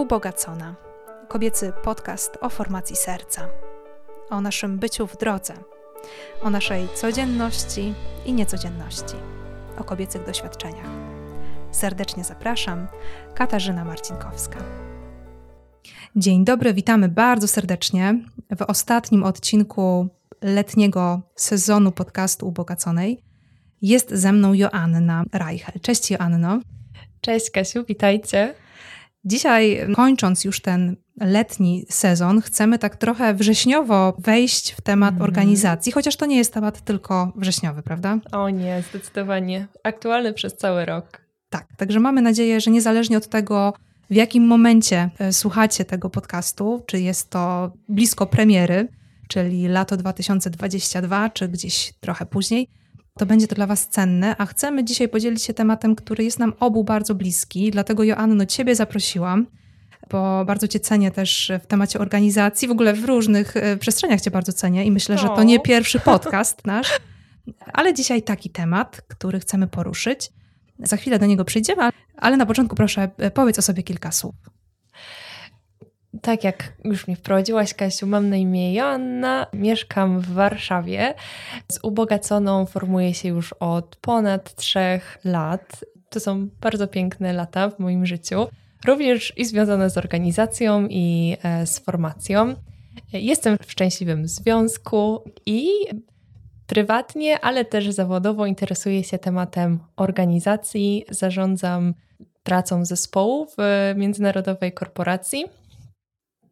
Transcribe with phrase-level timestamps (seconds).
[0.00, 0.74] Ubogacona.
[1.28, 3.48] Kobiecy podcast o formacji serca,
[4.30, 5.54] o naszym byciu w drodze,
[6.42, 7.94] o naszej codzienności
[8.26, 9.14] i niecodzienności,
[9.78, 10.90] o kobiecych doświadczeniach.
[11.70, 12.86] Serdecznie zapraszam,
[13.34, 14.58] Katarzyna Marcinkowska.
[16.16, 18.14] Dzień dobry, witamy bardzo serdecznie
[18.58, 20.08] w ostatnim odcinku
[20.42, 23.22] letniego sezonu podcastu Ubogaconej.
[23.82, 25.80] Jest ze mną Joanna Reichel.
[25.80, 26.60] Cześć Joanno.
[27.20, 28.54] Cześć Kasiu, witajcie.
[29.24, 35.22] Dzisiaj, kończąc już ten letni sezon, chcemy tak trochę wrześniowo wejść w temat mm.
[35.22, 38.18] organizacji, chociaż to nie jest temat tylko wrześniowy, prawda?
[38.32, 39.66] O nie, zdecydowanie.
[39.84, 41.22] Aktualny przez cały rok.
[41.50, 43.74] Tak, także mamy nadzieję, że niezależnie od tego,
[44.10, 48.88] w jakim momencie e, słuchacie tego podcastu, czy jest to blisko premiery,
[49.28, 52.68] czyli lato 2022, czy gdzieś trochę później,
[53.18, 56.52] to będzie to dla Was cenne, a chcemy dzisiaj podzielić się tematem, który jest nam
[56.60, 57.70] obu bardzo bliski.
[57.70, 59.46] Dlatego, Joanno, Ciebie zaprosiłam,
[60.10, 62.68] bo bardzo Cię cenię też w temacie organizacji.
[62.68, 66.00] W ogóle w różnych e, przestrzeniach Cię bardzo cenię i myślę, że to nie pierwszy
[66.10, 67.00] podcast nasz.
[67.72, 70.30] Ale dzisiaj taki temat, który chcemy poruszyć.
[70.78, 74.59] Za chwilę do niego przyjdziemy, ale na początku proszę e, powiedz o sobie kilka słów.
[76.22, 81.14] Tak jak już mnie wprowadziłaś, Kasiu, mam na imię Joanna, mieszkam w Warszawie.
[81.72, 85.84] Z ubogaconą formuję się już od ponad trzech lat.
[86.08, 88.46] To są bardzo piękne lata w moim życiu,
[88.86, 92.54] również i związane z organizacją i e, z formacją.
[93.12, 95.68] Jestem w szczęśliwym związku i
[96.66, 101.04] prywatnie, ale też zawodowo interesuję się tematem organizacji.
[101.10, 101.94] Zarządzam
[102.42, 105.44] pracą zespołu w międzynarodowej korporacji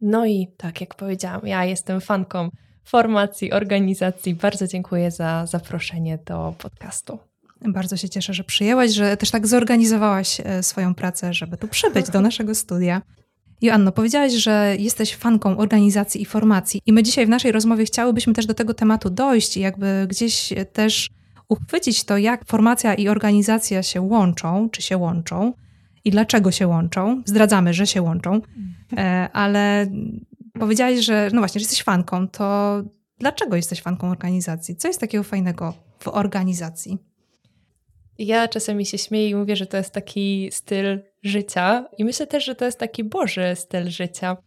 [0.01, 2.49] no i tak jak powiedziałam, ja jestem fanką
[2.85, 4.35] formacji, organizacji.
[4.35, 7.19] Bardzo dziękuję za zaproszenie do podcastu.
[7.61, 12.09] Bardzo się cieszę, że przyjęłaś, że też tak zorganizowałaś e, swoją pracę, żeby tu przybyć
[12.09, 13.01] do naszego studia.
[13.61, 18.33] Joanno, powiedziałaś, że jesteś fanką organizacji i formacji, i my dzisiaj w naszej rozmowie chciałybyśmy
[18.33, 21.09] też do tego tematu dojść i jakby gdzieś też
[21.49, 25.53] uchwycić to, jak formacja i organizacja się łączą, czy się łączą
[26.05, 27.21] i dlaczego się łączą.
[27.25, 28.41] Zdradzamy, że się łączą,
[28.97, 29.87] e, ale
[30.59, 32.81] powiedziałaś, że no właśnie, że jesteś fanką, to
[33.19, 34.75] dlaczego jesteś fanką organizacji?
[34.75, 36.97] Co jest takiego fajnego w organizacji?
[38.17, 42.45] Ja czasami się śmieję i mówię, że to jest taki styl życia i myślę też,
[42.45, 44.37] że to jest taki Boży styl życia.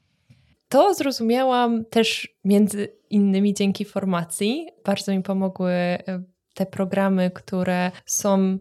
[0.68, 4.68] To zrozumiałam też między innymi dzięki formacji.
[4.84, 6.22] Bardzo mi pomogły e,
[6.54, 8.58] te programy, które są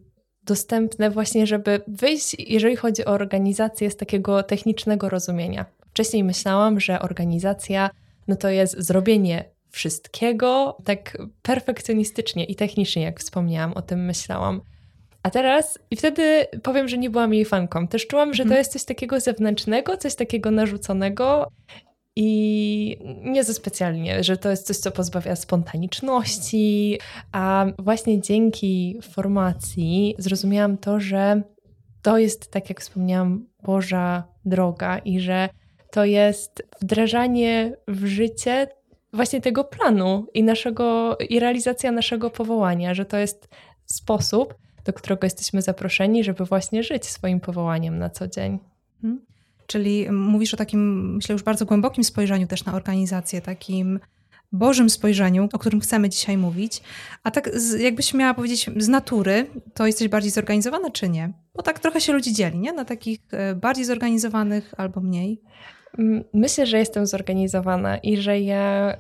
[0.52, 5.66] dostępne właśnie, żeby wyjść, jeżeli chodzi o organizację, z takiego technicznego rozumienia.
[5.90, 7.90] Wcześniej myślałam, że organizacja
[8.28, 14.62] no to jest zrobienie wszystkiego tak perfekcjonistycznie i technicznie, jak wspomniałam, o tym myślałam.
[15.24, 17.88] A teraz, i wtedy powiem, że nie byłam jej fanką.
[17.88, 18.60] Też czułam, że to mhm.
[18.60, 21.48] jest coś takiego zewnętrznego, coś takiego narzuconego
[22.16, 27.00] i nie za specjalnie, że to jest coś, co pozbawia spontaniczności,
[27.32, 31.42] a właśnie dzięki formacji zrozumiałam to, że
[32.02, 35.50] to jest, tak jak wspomniałam, Boża droga i że
[35.92, 38.68] to jest wdrażanie w życie
[39.14, 43.48] właśnie tego planu i naszego i realizacja naszego powołania, że to jest
[43.86, 44.56] sposób,
[44.86, 48.60] do którego jesteśmy zaproszeni, żeby właśnie żyć swoim powołaniem na co dzień.
[49.02, 49.26] Hmm.
[49.72, 54.00] Czyli mówisz o takim, myślę, już bardzo głębokim spojrzeniu też na organizację, takim
[54.52, 56.82] Bożym spojrzeniu, o którym chcemy dzisiaj mówić.
[57.24, 61.34] A tak, z, jakbyś miała powiedzieć z natury, to jesteś bardziej zorganizowana czy nie?
[61.56, 62.74] Bo tak trochę się ludzi dzieli, nie?
[62.74, 65.42] Na takich e, bardziej zorganizowanych albo mniej.
[66.34, 68.98] Myślę, że jestem zorganizowana i że ja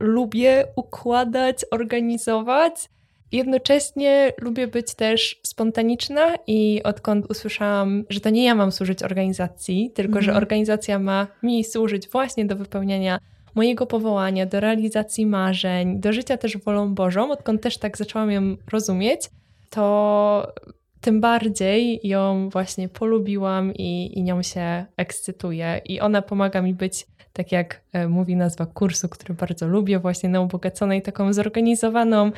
[0.00, 2.88] lubię układać, organizować,
[3.32, 9.90] Jednocześnie lubię być też spontaniczna i odkąd usłyszałam, że to nie ja mam służyć organizacji,
[9.94, 10.22] tylko mm.
[10.22, 10.42] że mhm.
[10.42, 13.18] organizacja ma mi służyć właśnie do wypełniania
[13.54, 18.56] mojego powołania, do realizacji marzeń, do życia też wolą Bożą, odkąd też tak zaczęłam ją
[18.72, 19.30] rozumieć,
[19.70, 20.52] to
[21.00, 25.80] tym bardziej ją właśnie polubiłam i, i nią się ekscytuję.
[25.84, 30.28] I ona pomaga mi być, tak jak e, mówi nazwa kursu, który bardzo lubię, właśnie
[30.28, 32.32] na ubogaconej, taką zorganizowaną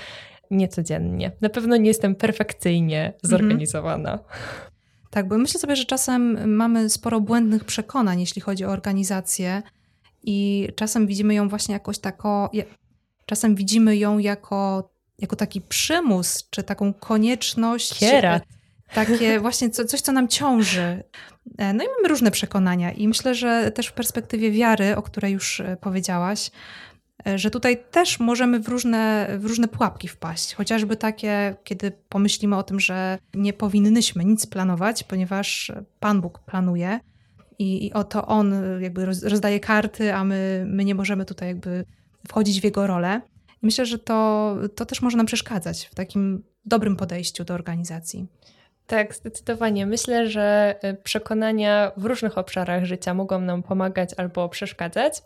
[0.50, 1.32] niecodziennie.
[1.40, 3.20] Na pewno nie jestem perfekcyjnie mhm.
[3.22, 4.12] zorganizowana.
[4.12, 4.28] Mhm.
[5.10, 9.62] Tak, bo myślę sobie, że czasem mamy sporo błędnych przekonań, jeśli chodzi o organizację,
[10.26, 12.50] i czasem widzimy ją właśnie jakoś tako.
[13.26, 17.98] Czasem widzimy ją jako, jako taki przymus, czy taką konieczność.
[17.98, 18.43] Kierat.
[18.94, 21.02] Takie właśnie co, coś, co nam ciąży.
[21.58, 25.32] E, no i mamy różne przekonania, i myślę, że też w perspektywie wiary, o której
[25.32, 26.50] już e, powiedziałaś,
[27.34, 30.55] że tutaj też możemy w różne, w różne pułapki wpaść.
[30.55, 37.00] Chociażby takie, kiedy pomyślimy o tym, że nie powinnyśmy nic planować, ponieważ Pan Bóg planuje
[37.58, 41.84] i, i oto on jakby rozdaje karty, a my, my nie możemy tutaj jakby
[42.28, 43.20] wchodzić w jego rolę.
[43.62, 48.26] I myślę, że to, to też może nam przeszkadzać w takim dobrym podejściu do organizacji.
[48.87, 49.87] Tak, zdecydowanie.
[49.87, 55.22] Myślę, że y, przekonania w różnych obszarach życia mogą nam pomagać albo przeszkadzać.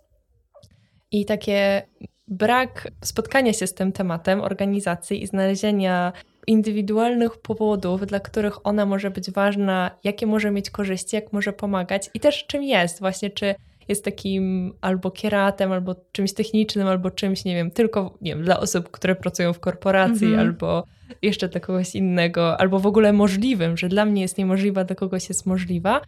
[1.12, 1.82] I takie
[2.28, 6.12] brak spotkania się z tym tematem organizacji i znalezienia
[6.46, 12.10] indywidualnych powodów, dla których ona może być ważna, jakie może mieć korzyści, jak może pomagać
[12.14, 13.54] i też czym jest, właśnie czy
[13.88, 18.60] jest takim albo kieratem, albo czymś technicznym, albo czymś, nie wiem, tylko nie wiem, dla
[18.60, 20.40] osób, które pracują w korporacji, mm -hmm.
[20.40, 20.84] albo
[21.22, 25.28] jeszcze dla kogoś innego, albo w ogóle możliwym, że dla mnie jest niemożliwa, dla kogoś
[25.28, 26.00] jest możliwa,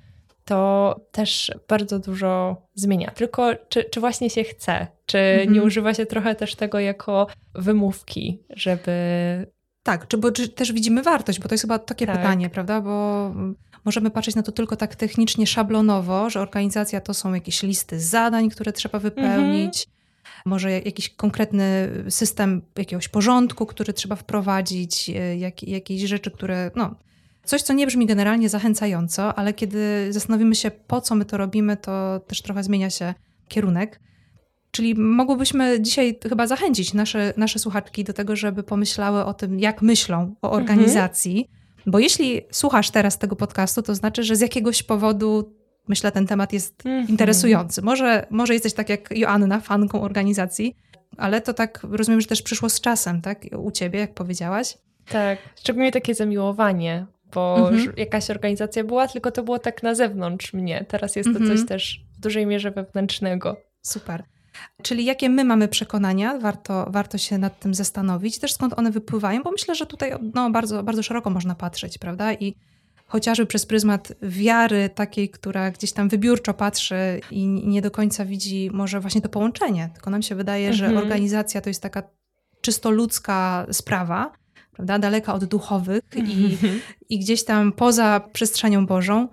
[0.45, 3.11] to też bardzo dużo zmienia.
[3.11, 5.51] Tylko czy, czy właśnie się chce, czy -hmm.
[5.51, 8.93] nie używa się trochę też tego jako wymówki, żeby
[9.83, 12.17] tak, czy, bo, czy też widzimy wartość, bo to jest chyba takie tak.
[12.17, 12.81] pytanie, prawda?
[12.81, 13.31] Bo
[13.85, 18.51] możemy patrzeć na to tylko tak technicznie, szablonowo, że organizacja to są jakieś listy zadań,
[18.51, 20.43] które trzeba wypełnić, mhm.
[20.45, 26.95] może jakiś konkretny system jakiegoś porządku, który trzeba wprowadzić, e, jak, jakieś rzeczy, które, no,
[27.45, 31.77] coś, co nie brzmi generalnie zachęcająco, ale kiedy zastanowimy się, po co my to robimy,
[31.77, 33.15] to też trochę zmienia się
[33.49, 34.01] kierunek.
[34.71, 39.83] Czyli mogłybyśmy dzisiaj chyba zachęcić nasze, nasze słuchaczki do tego, żeby pomyślały o tym, jak
[39.83, 40.63] myślą o mhm.
[40.63, 41.39] organizacji.
[41.39, 41.63] Mhm.
[41.87, 45.55] Bo jeśli słuchasz teraz tego podcastu, to znaczy, że z jakiegoś powodu,
[45.89, 47.09] myślę, ten temat jest mhm.
[47.09, 47.83] interesujący.
[47.83, 50.77] Może, może jesteś tak jak Joanna, fanką organizacji,
[51.17, 53.45] ale to tak rozumiem, że też przyszło z czasem, tak?
[53.59, 54.79] U ciebie, jak powiedziałaś.
[55.09, 57.93] Tak, szczególnie takie zamiłowanie, bo mhm.
[57.97, 60.85] jakaś organizacja była, tylko to było tak na zewnątrz mnie.
[60.89, 61.59] Teraz jest to mhm.
[61.59, 63.57] coś też w dużej mierze wewnętrznego.
[63.83, 64.25] Super.
[64.83, 69.43] Czyli jakie my mamy przekonania, warto, warto się nad tym zastanowić, też skąd one wypływają,
[69.43, 72.33] bo myślę, że tutaj no, bardzo, bardzo szeroko można patrzeć, prawda?
[72.33, 72.55] I
[73.07, 78.71] chociażby przez pryzmat wiary takiej, która gdzieś tam wybiórczo patrzy i nie do końca widzi
[78.73, 79.91] może właśnie to połączenie.
[79.95, 80.93] Tylko nam się wydaje, mhm.
[80.93, 82.03] że organizacja to jest taka
[82.61, 84.33] czysto ludzka sprawa,
[84.73, 84.99] prawda?
[84.99, 86.81] Daleka od duchowych i, mhm.
[87.09, 89.29] i gdzieś tam poza przestrzenią Bożą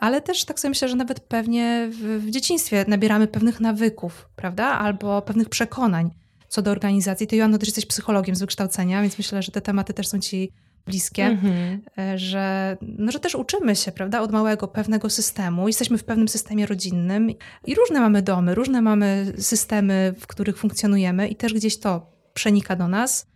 [0.00, 4.64] ale też tak sobie myślę, że nawet pewnie w, w dzieciństwie nabieramy pewnych nawyków, prawda?
[4.66, 6.10] Albo pewnych przekonań
[6.48, 7.26] co do organizacji.
[7.26, 10.52] Ty, Joanno, też jesteś psychologiem z wykształcenia, więc myślę, że te tematy też są ci
[10.86, 11.78] bliskie, mm-hmm.
[12.16, 15.68] że, no, że też uczymy się, prawda, od małego pewnego systemu.
[15.68, 17.30] Jesteśmy w pewnym systemie rodzinnym
[17.66, 22.76] i różne mamy domy, różne mamy systemy, w których funkcjonujemy i też gdzieś to przenika
[22.76, 23.26] do nas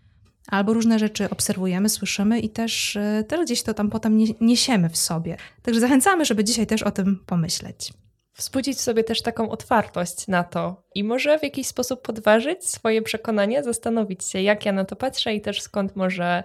[0.46, 4.96] albo różne rzeczy obserwujemy, słyszymy i też, e, też gdzieś to tam potem niesiemy w
[4.96, 5.36] sobie.
[5.62, 7.92] Także zachęcamy, żeby dzisiaj też o tym pomyśleć.
[8.36, 13.62] Wzbudzić sobie też taką otwartość na to i może w jakiś sposób podważyć swoje przekonania,
[13.62, 16.42] zastanowić się, jak ja na to patrzę i też skąd może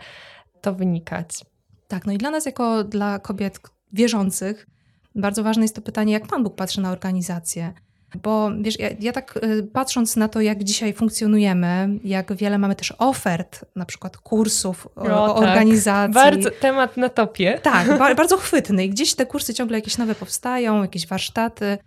[0.61, 1.45] to wynikać.
[1.87, 3.59] Tak, no i dla nas, jako dla kobiet
[3.93, 4.67] wierzących,
[5.15, 7.73] bardzo ważne jest to pytanie, jak Pan Bóg patrzy na organizację
[8.17, 12.75] bo wiesz, ja, ja, tak y, patrząc na to, jak dzisiaj funkcjonujemy, jak wiele mamy
[12.75, 15.37] też ofert, na przykład kursów o, tak.
[15.37, 16.13] organizacji.
[16.13, 17.59] Bardzo temat na topie.
[17.63, 18.85] Tak, ba bardzo chwytny.
[18.85, 21.77] I gdzieś te kursy ciągle jakieś nowe powstają, jakieś warsztaty.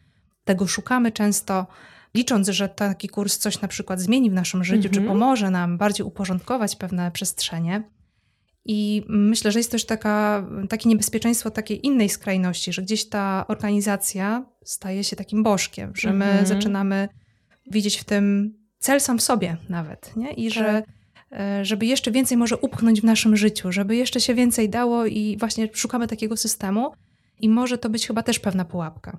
[0.44, 1.66] Tego szukamy często,
[2.14, 5.06] licząc, że taki kurs coś na przykład zmieni w naszym życiu, czy mhm.
[5.06, 7.82] pomoże nam bardziej uporządkować pewne przestrzenie.
[8.64, 14.46] I myślę, że jest też taka, takie niebezpieczeństwo takiej innej skrajności, że gdzieś ta organizacja
[14.64, 16.48] staje się takim bożkiem, że my mm -hmm.
[16.48, 17.08] zaczynamy
[17.70, 20.32] widzieć w tym cel sam w sobie nawet, nie?
[20.32, 20.54] I tak.
[20.54, 20.82] że
[21.62, 25.68] żeby jeszcze więcej może upchnąć w naszym życiu, żeby jeszcze się więcej dało i właśnie
[25.72, 26.92] szukamy takiego systemu
[27.40, 29.18] i może to być chyba też pewna pułapka.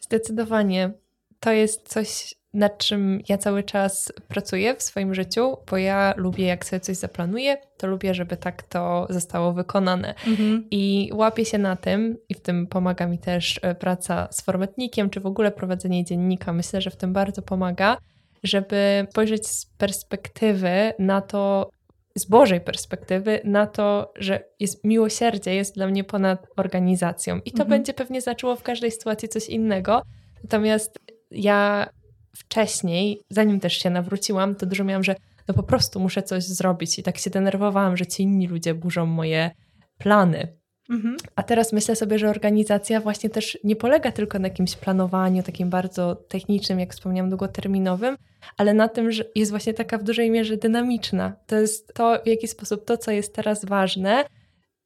[0.00, 0.92] Zdecydowanie.
[1.40, 6.46] To jest coś, nad czym ja cały czas pracuję w swoim życiu, bo ja lubię,
[6.46, 10.14] jak sobie coś zaplanuję, to lubię, żeby tak to zostało wykonane.
[10.26, 10.66] Mhm.
[10.70, 15.10] I łapię się na tym, i w tym pomaga mi też e, praca z formatnikiem,
[15.10, 16.52] czy w ogóle prowadzenie dziennika.
[16.52, 17.96] Myślę, że w tym bardzo pomaga,
[18.42, 21.70] żeby spojrzeć z perspektywy na to,
[22.14, 27.36] z Bożej perspektywy, na to, że jest miłosierdzie jest dla mnie ponad organizacją.
[27.44, 27.68] I to mhm.
[27.68, 30.02] będzie pewnie znaczyło w każdej sytuacji coś innego.
[30.42, 30.98] Natomiast
[31.30, 31.88] ja
[32.36, 35.14] wcześniej, zanim też się nawróciłam, to dużo miałam, że
[35.48, 39.06] no po prostu muszę coś zrobić i tak się denerwowałam, że ci inni ludzie burzą
[39.06, 39.50] moje
[39.98, 40.48] plany.
[40.90, 41.16] Mhm.
[41.36, 45.70] A teraz myślę sobie, że organizacja właśnie też nie polega tylko na jakimś planowaniu takim
[45.70, 48.16] bardzo technicznym, jak wspomniałam, długoterminowym,
[48.56, 51.32] ale na tym, że jest właśnie taka w dużej mierze dynamiczna.
[51.46, 54.24] To jest to, w jaki sposób to, co jest teraz ważne,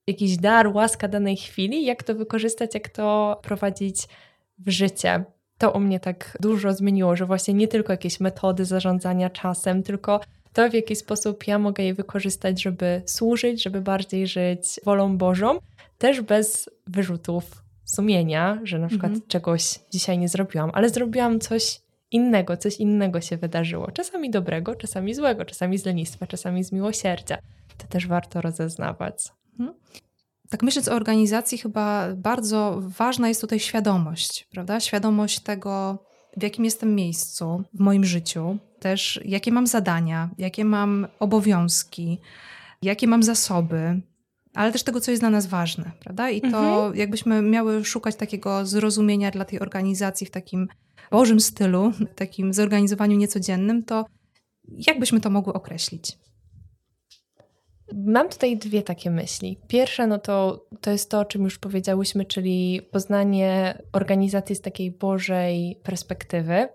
[0.06, 3.96] jakiś dar, łaska danej chwili, jak to wykorzystać, jak to prowadzić
[4.58, 5.24] w życie
[5.58, 10.20] to u mnie tak dużo zmieniło, że właśnie nie tylko jakieś metody zarządzania czasem, tylko
[10.52, 15.58] to, w jaki sposób ja mogę je wykorzystać, żeby służyć, żeby bardziej żyć wolą Bożą,
[15.98, 19.28] też bez wyrzutów sumienia, że na przykład mhm.
[19.28, 23.90] czegoś dzisiaj nie zrobiłam, ale zrobiłam coś innego, coś innego się wydarzyło.
[23.90, 27.38] Czasami dobrego, czasami złego, czasami z lenistwa, czasami z miłosierdzia.
[27.78, 29.28] To też warto rozeznawać.
[29.60, 29.78] Mhm.
[30.48, 34.80] Tak myśląc o organizacji, chyba bardzo ważna jest tutaj świadomość, prawda?
[34.80, 35.98] Świadomość tego,
[36.36, 42.20] w jakim jestem miejscu w moim życiu, też jakie mam zadania, jakie mam obowiązki,
[42.82, 44.00] jakie mam zasoby,
[44.54, 46.30] ale też tego, co jest dla nas ważne, prawda?
[46.30, 46.96] I to mhm.
[46.96, 50.68] jakbyśmy miały szukać takiego zrozumienia dla tej organizacji w takim
[51.10, 54.04] Bożym stylu, takim zorganizowaniu niecodziennym, to
[54.68, 56.18] jak byśmy to mogły określić?
[57.94, 59.58] Mam tutaj dwie takie myśli.
[59.68, 64.90] Pierwsza, no to, to jest to, o czym już powiedziałyśmy, czyli poznanie organizacji z takiej
[64.90, 66.68] Bożej perspektywy,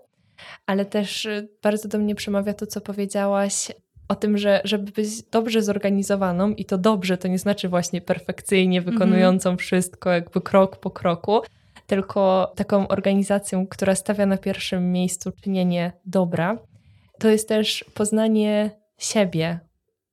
[0.66, 1.28] ale też
[1.62, 3.72] bardzo do mnie przemawia to, co powiedziałaś
[4.08, 8.78] o tym, że żeby być dobrze zorganizowaną i to dobrze, to nie znaczy właśnie perfekcyjnie
[8.78, 8.94] mhm.
[8.94, 9.60] wykonującą mm -hmm.
[9.60, 11.40] wszystko jakby krok po kroku,
[11.86, 16.58] tylko taką organizacją, która stawia na pierwszym miejscu czynienie dobra.
[17.18, 19.60] To jest też poznanie siebie,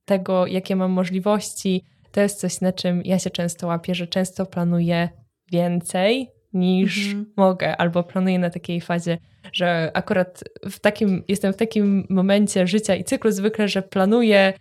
[0.09, 1.83] tego, jakie mam możliwości.
[2.11, 5.09] To jest coś, na czym ja się często łapię, że często planuję
[5.51, 7.25] więcej niż mhm.
[7.37, 9.17] mogę, albo planuję na takiej fazie,
[9.53, 14.53] że akurat w takim, jestem w takim momencie życia i cyklu zwykle, że planuję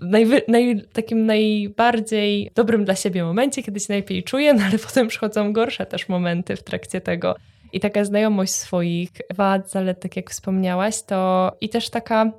[0.00, 5.08] najwy, naj, takim najbardziej dobrym dla siebie momencie, kiedy się najlepiej czuję, no ale potem
[5.08, 7.36] przychodzą gorsze też momenty w trakcie tego.
[7.72, 12.32] I taka znajomość swoich wad, zalet, tak jak wspomniałaś, to i też taka,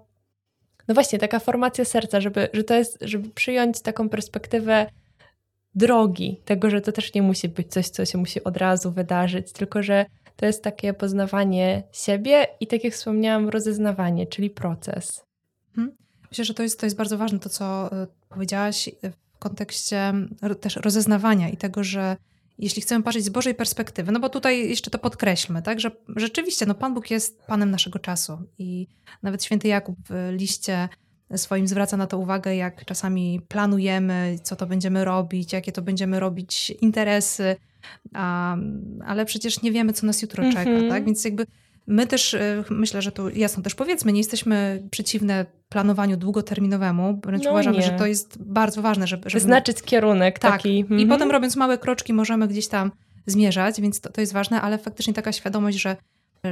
[0.88, 4.90] no właśnie, taka formacja serca, żeby, że to jest, żeby przyjąć taką perspektywę
[5.76, 9.52] drogi, tego, że to też nie musi być coś, co się musi od razu wydarzyć,
[9.52, 15.26] tylko że to jest takie poznawanie siebie i tak jak wspomniałam, rozeznawanie, czyli proces.
[15.76, 15.96] Hmm.
[16.32, 20.14] Myślę, że to jest, to jest bardzo ważne, to co e, powiedziałaś e, w kontekście
[20.62, 22.18] też rozeznawania i tego, że
[22.58, 26.66] jeśli chcemy patrzeć z Bożej perspektywy, no bo tutaj jeszcze to podkreślmy, tak, że rzeczywiście
[26.66, 28.88] no, Pan Bóg jest Panem naszego czasu i
[29.24, 30.90] nawet święty Jakub w liście
[31.36, 36.20] swoim zwraca na to uwagę, jak czasami planujemy, co to będziemy robić, jakie to będziemy
[36.20, 37.56] robić interesy,
[38.14, 38.58] a,
[39.06, 40.58] ale przecież nie wiemy, co nas jutro mm -hmm.
[40.58, 40.90] czeka, mhm.
[40.90, 41.06] tak?
[41.06, 41.46] Więc jakby
[41.88, 47.44] my też, y, myślę, że tu jasno też powiedzmy, nie jesteśmy przeciwne planowaniu długoterminowemu, wręcz
[47.44, 47.84] no uważamy, nie.
[47.84, 49.30] że to jest bardzo ważne, żeby...
[49.30, 50.52] żeby Wyznaczyć kierunek tak.
[50.52, 50.78] taki.
[50.78, 51.10] I mm -hmm.
[51.10, 52.92] potem robiąc małe kroczki możemy gdzieś tam
[53.26, 55.98] zmierzać, więc to, to jest ważne, ale faktycznie taka świadomość, że,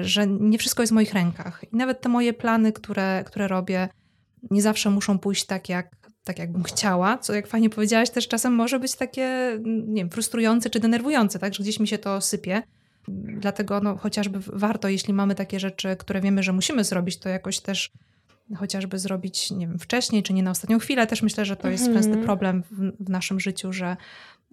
[0.01, 1.65] że nie wszystko jest w moich rękach.
[1.71, 3.89] I nawet te moje plany, które, które robię,
[4.51, 8.53] nie zawsze muszą pójść tak, jak, tak jakbym chciała, co jak fajnie powiedziałaś, też czasem
[8.53, 12.63] może być takie, nie wiem, frustrujące czy denerwujące, tak, że gdzieś mi się to sypie.
[13.07, 17.59] Dlatego no, chociażby warto, jeśli mamy takie rzeczy, które wiemy, że musimy zrobić, to jakoś
[17.59, 17.91] też
[18.55, 21.07] chociażby zrobić, nie wiem, wcześniej, czy nie na ostatnią chwilę.
[21.07, 22.03] Też myślę, że to jest mhm.
[22.03, 23.97] częsty problem w, w, naszym życiu, że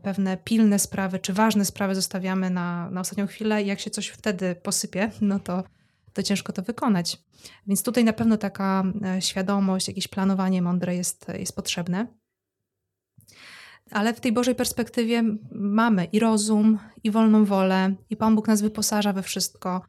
[0.02, 4.08] pewne pilne sprawy, czy ważne sprawy zostawiamy na, na ostatnią chwilę i jak się coś
[4.08, 5.64] wtedy posypie, no to
[6.12, 7.18] to ciężko to wykonać.
[7.66, 12.06] Więc tutaj na pewno taka e, świadomość, jakieś planowanie mądre jest, jest potrzebne.
[13.90, 18.62] Ale w tej Bożej perspektywie mamy i rozum, i wolną wolę, i Pan Bóg nas
[18.62, 19.82] wyposaża we wszystko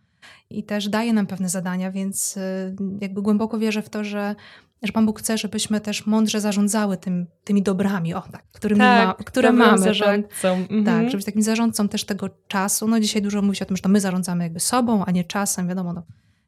[0.49, 4.35] i też daje nam pewne zadania, więc e, jakby głęboko wierzę w to, że,
[4.83, 9.07] że Pan Bóg chce, żebyśmy też mądrze zarządzały tym, tymi dobrami, o, tak, którymi tak,
[9.07, 9.71] ma, które mamy.
[9.71, 9.79] Tak?
[9.79, 10.31] Zarządcą.
[10.41, 10.83] Tak, mhm.
[10.85, 12.87] tak, żeby być takim zarządcą też tego czasu.
[12.87, 15.23] No dzisiaj dużo mówi się o tym, że to my zarządzamy jakby sobą, a nie
[15.23, 16.03] czasem, wiadomo, no,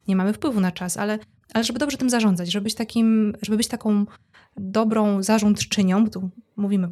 [0.08, 1.18] nie mamy wpływu na czas, ale,
[1.54, 4.06] ale żeby dobrze tym zarządzać, żeby być, takim, żeby być taką
[4.56, 6.88] dobrą zarządczynią, tu mówimy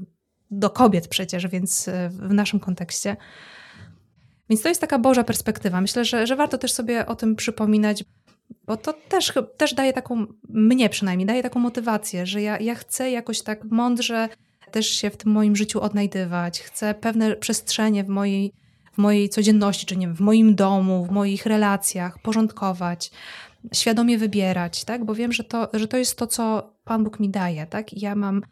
[0.52, 3.16] do kobiet przecież, więc e, w naszym kontekście.
[4.50, 5.80] Więc to jest taka Boża perspektywa.
[5.80, 8.04] Myślę, że, że warto też sobie o tym przypominać,
[8.66, 13.11] bo to też, też daje taką, mnie przynajmniej, daje taką motywację, że ja, ja chcę
[13.11, 14.28] jakoś tak mądrze
[14.71, 16.61] też się w tym moim życiu odnajdywać.
[16.61, 18.52] Chcę pewne przestrzenie w mojej
[18.92, 23.11] w mojej codzienności, czy nie wiem, w moim domu, w moich relacjach, porządkować,
[23.75, 25.04] świadomie wybierać, tak?
[25.04, 27.92] Bo wiem, że to, że to jest to, co Pan Bóg mi daje, tak?
[27.92, 28.42] I ja mam,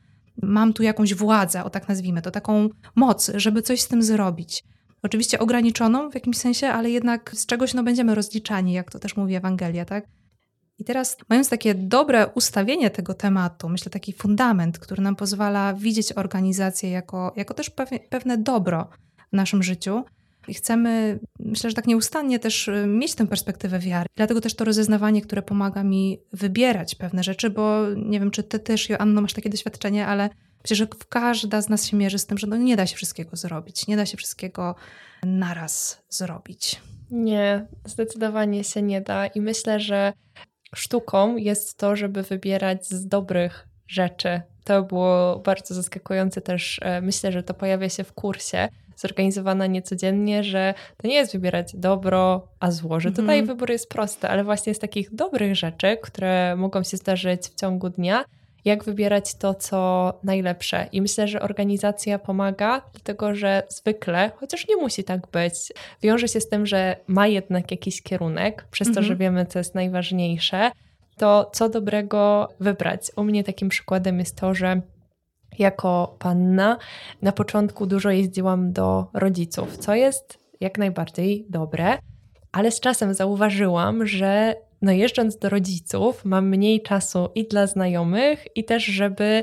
[0.43, 4.65] mam tu jakąś władzę, o tak nazwijmy to, taką moc, żeby coś z tym zrobić.
[5.03, 9.17] Oczywiście ograniczoną w jakimś sensie, ale jednak z czegoś no, będziemy rozliczani, jak to też
[9.17, 10.05] mówi Ewangelia, tak?
[10.79, 16.13] I teraz, mając takie dobre ustawienie tego tematu, myślę taki fundament, który nam pozwala widzieć
[16.13, 17.71] organizację jako, jako też
[18.11, 18.89] pewne dobro
[19.33, 20.05] w naszym życiu,
[20.49, 24.07] i chcemy, myślę, że tak nieustannie też y, mieć tę perspektywę wiary.
[24.17, 28.59] Dlatego też to rozeznawanie, które pomaga mi wybierać pewne rzeczy, bo nie wiem, czy ty
[28.59, 30.31] też, Joanno, masz takie doświadczenie, ale
[30.65, 33.37] myślę, że każda z nas się mierzy z tym, że no nie da się wszystkiego
[33.37, 34.75] zrobić, nie da się wszystkiego
[35.23, 36.81] naraz zrobić.
[37.11, 40.13] Nie, zdecydowanie się nie da i myślę, że
[40.75, 44.43] sztuką jest to, żeby wybierać z dobrych rzeczy.
[44.65, 46.81] To było bardzo zaskakujące też.
[46.83, 48.69] E, myślę, że to pojawia się w kursie,
[49.00, 53.26] zorganizowana niecodziennie, że to nie jest wybierać dobro, a zło, że mhm.
[53.26, 57.54] tutaj wybór jest prosty, ale właśnie z takich dobrych rzeczy, które mogą się zdarzyć w
[57.54, 58.25] ciągu dnia,
[58.64, 60.88] jak wybierać to, co najlepsze.
[60.92, 65.54] I myślę, że organizacja pomaga, dlatego że zwykle, chociaż nie musi tak być,
[66.02, 69.19] wiąże się z tym, że ma jednak jakiś kierunek, przez to, że mhm.
[69.19, 70.71] wiemy, co jest najważniejsze,
[71.16, 73.11] to co dobrego wybrać.
[73.16, 74.80] U mnie takim przykładem jest to, że
[75.61, 76.79] jako panna
[77.23, 81.99] na początku dużo jeździłam do rodziców, co jest jak najbardziej dobre,
[82.52, 88.47] ale z czasem zauważyłam, że no jeżdżąc do rodziców, mam mniej czasu i dla znajomych,
[88.55, 89.43] i też, żeby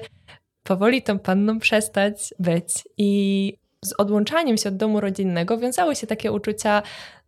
[0.63, 2.87] powoli tą panną przestać być.
[2.97, 3.53] I
[3.85, 6.83] z odłączaniem się od domu rodzinnego wiązały się takie uczucia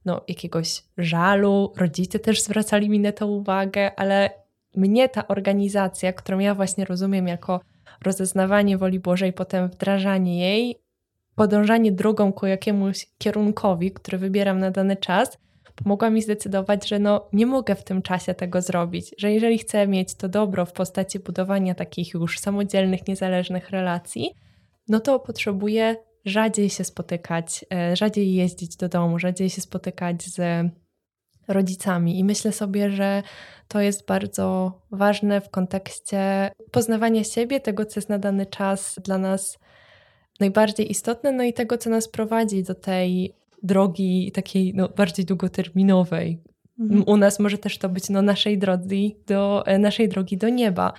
[0.05, 1.73] no, jakiegoś żalu.
[1.77, 4.29] Rodzice też zwracali mi na to uwagę, ale
[4.75, 7.61] mnie ta organizacja, którą ja właśnie rozumiem jako
[8.05, 10.75] rozeznawanie woli Bożej, potem wdrażanie jej,
[11.35, 15.37] podążanie drogą ku jakiemuś kierunkowi, który wybieram na dany czas,
[15.83, 19.87] pomogła mi zdecydować, że no, nie mogę w tym czasie tego zrobić, że jeżeli chcę
[19.87, 24.31] mieć to dobro w postaci budowania takich już samodzielnych, niezależnych relacji,
[24.87, 30.39] no to potrzebuję rzadziej się spotykać, e, rzadziej jeździć do domu, rzadziej się spotykać z
[31.49, 32.19] rodzicami.
[32.19, 33.23] I myślę sobie, że
[33.67, 39.17] to jest bardzo ważne w kontekście poznawania siebie, tego, co jest na dany czas dla
[39.17, 39.59] nas
[40.39, 46.39] najbardziej istotne, no i tego, co nas prowadzi do tej drogi takiej no, bardziej długoterminowej.
[46.79, 47.03] Mhm.
[47.07, 50.93] U nas może też to być no, naszej drogi do, e, naszej drogi do nieba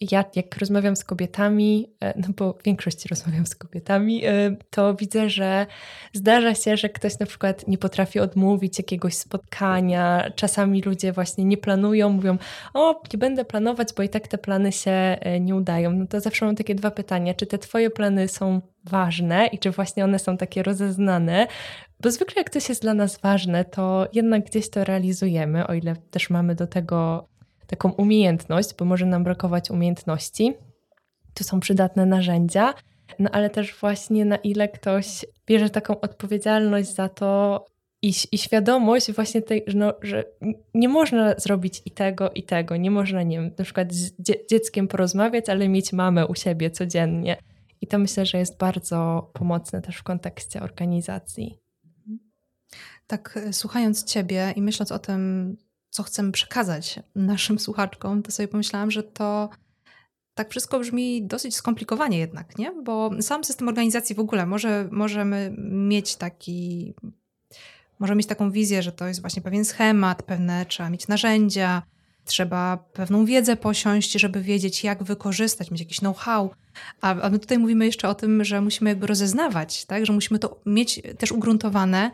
[0.00, 4.94] ja jak rozmawiam z kobietami, e, no bo w większości rozmawiam z kobietami, e, to
[4.94, 5.66] widzę, że
[6.12, 10.30] zdarza się, że ktoś na przykład nie potrafi odmówić jakiegoś spotkania.
[10.36, 12.38] Czasami ludzie właśnie nie planują, mówią:
[12.74, 15.92] O, nie będę planować, bo i tak te plany się e, nie udają.
[15.92, 19.70] No to zawsze mam takie dwa pytania: czy te Twoje plany są ważne i czy
[19.70, 21.46] właśnie one są takie rozeznane?
[22.00, 25.96] Bo zwykle, jak coś jest dla nas ważne, to jednak gdzieś to realizujemy, o ile
[26.10, 27.28] też mamy do tego
[27.70, 30.54] taką umiejętność, bo może nam brakować umiejętności.
[31.34, 32.74] Tu są przydatne narzędzia,
[33.18, 37.64] no ale też właśnie na ile ktoś bierze taką odpowiedzialność za to
[38.02, 40.24] i, i świadomość właśnie tej, no, że
[40.74, 42.76] nie można zrobić i tego, i tego.
[42.76, 46.70] Nie można, nie wiem, na przykład z dzie dzieckiem porozmawiać, ale mieć mamę u siebie
[46.70, 47.36] codziennie.
[47.80, 51.58] I to myślę, że jest bardzo pomocne też w kontekście organizacji.
[53.06, 55.56] Tak, słuchając Ciebie i myśląc o tym,
[55.90, 59.48] co chcemy przekazać naszym słuchaczkom, to sobie pomyślałam, że to
[60.34, 62.72] tak wszystko brzmi dosyć skomplikowanie jednak, nie?
[62.84, 66.94] Bo sam system organizacji w ogóle może, możemy mieć taki,
[67.98, 71.82] możemy mieć taką wizję, że to jest właśnie pewien schemat, pewne trzeba mieć narzędzia,
[72.24, 76.50] trzeba pewną wiedzę posiąść, żeby wiedzieć, jak wykorzystać, mieć jakiś know-how.
[77.00, 80.06] A, a my tutaj mówimy jeszcze o tym, że musimy jakby rozeznawać, tak?
[80.06, 82.10] że musimy to mieć też ugruntowane,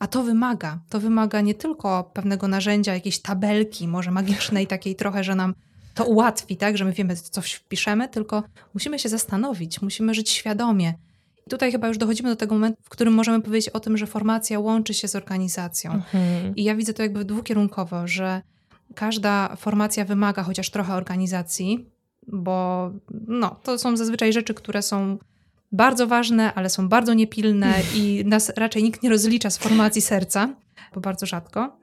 [0.00, 0.78] a to wymaga.
[0.88, 5.54] To wymaga nie tylko pewnego narzędzia, jakiejś tabelki, może magicznej, takiej trochę, że nam
[5.94, 8.42] to ułatwi, tak, że my wiemy, co wpiszemy, tylko
[8.74, 10.94] musimy się zastanowić, musimy żyć świadomie.
[11.46, 14.06] I tutaj chyba już dochodzimy do tego momentu, w którym możemy powiedzieć o tym, że
[14.06, 15.92] formacja łączy się z organizacją.
[15.92, 16.56] Mhm.
[16.56, 18.42] I ja widzę to jakby dwukierunkowo, że
[18.94, 21.90] każda formacja wymaga chociaż trochę organizacji,
[22.26, 22.90] bo
[23.28, 25.18] no, to są zazwyczaj rzeczy, które są
[25.72, 30.54] bardzo ważne, ale są bardzo niepilne i nas raczej nikt nie rozlicza z formacji serca,
[30.94, 31.80] bo bardzo rzadko.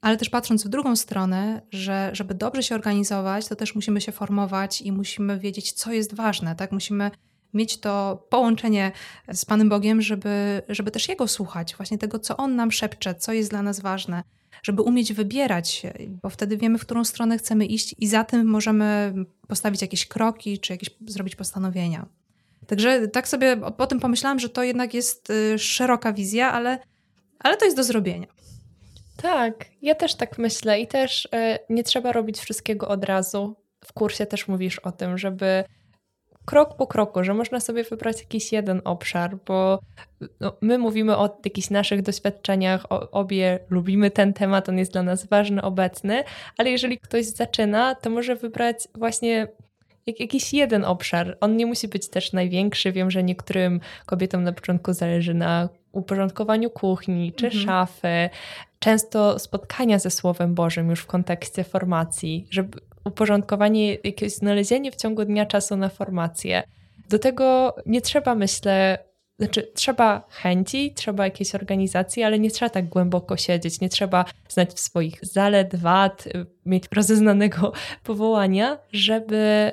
[0.00, 4.12] Ale też patrząc w drugą stronę, że żeby dobrze się organizować, to też musimy się
[4.12, 6.72] formować i musimy wiedzieć, co jest ważne, tak?
[6.72, 7.10] Musimy
[7.54, 8.92] mieć to połączenie
[9.32, 13.32] z Panem Bogiem, żeby, żeby też Jego słuchać, właśnie tego, co On nam szepcze, co
[13.32, 14.22] jest dla nas ważne,
[14.62, 15.82] żeby umieć wybierać,
[16.22, 19.14] bo wtedy wiemy, w którą stronę chcemy iść i za tym możemy
[19.48, 22.06] postawić jakieś kroki, czy jakieś zrobić postanowienia.
[22.66, 26.78] Także tak sobie po tym pomyślałam, że to jednak jest y, szeroka wizja, ale,
[27.38, 28.26] ale to jest do zrobienia.
[29.22, 31.28] Tak, ja też tak myślę i też y,
[31.70, 33.56] nie trzeba robić wszystkiego od razu.
[33.84, 35.64] W kursie też mówisz o tym, żeby
[36.44, 39.78] krok po kroku, że można sobie wybrać jakiś jeden obszar, bo
[40.40, 45.02] no, my mówimy o jakichś naszych doświadczeniach, o, obie lubimy ten temat, on jest dla
[45.02, 46.24] nas ważny, obecny,
[46.58, 49.48] ale jeżeli ktoś zaczyna, to może wybrać właśnie
[50.18, 51.36] jakiś jeden obszar.
[51.40, 52.92] On nie musi być też największy.
[52.92, 57.64] Wiem, że niektórym kobietom na początku zależy na uporządkowaniu kuchni czy mhm.
[57.64, 58.30] szafy.
[58.78, 65.24] Często spotkania ze Słowem Bożym już w kontekście formacji, żeby uporządkowanie, jakieś znalezienie w ciągu
[65.24, 66.62] dnia czasu na formację.
[67.08, 68.98] Do tego nie trzeba, myślę,
[69.38, 74.80] znaczy trzeba chęci, trzeba jakiejś organizacji, ale nie trzeba tak głęboko siedzieć, nie trzeba znać
[74.80, 76.28] swoich zalet, wad,
[76.66, 77.72] mieć rozeznanego
[78.04, 79.72] powołania, żeby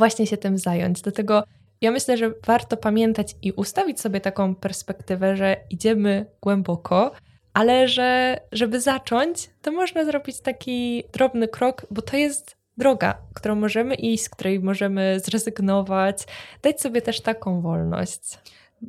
[0.00, 1.02] właśnie się tym zająć.
[1.02, 1.44] Dlatego
[1.80, 7.12] ja myślę, że warto pamiętać i ustawić sobie taką perspektywę, że idziemy głęboko,
[7.52, 13.54] ale że żeby zacząć, to można zrobić taki drobny krok, bo to jest droga, którą
[13.54, 16.26] możemy iść, z której możemy zrezygnować,
[16.62, 18.38] dać sobie też taką wolność.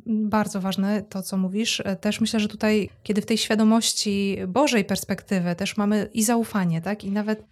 [0.06, 1.82] Bardzo ważne to, co mówisz.
[2.00, 7.04] Też myślę, że tutaj, kiedy w tej świadomości Bożej perspektywy też mamy i zaufanie, tak?
[7.04, 7.44] I nawet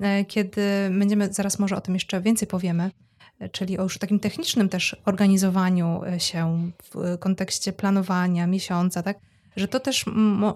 [0.00, 0.62] e, kiedy
[0.98, 2.90] będziemy, zaraz może o tym jeszcze więcej powiemy,
[3.52, 9.18] czyli o już takim technicznym też organizowaniu e, się w kontekście planowania miesiąca, tak?
[9.56, 10.04] Że to też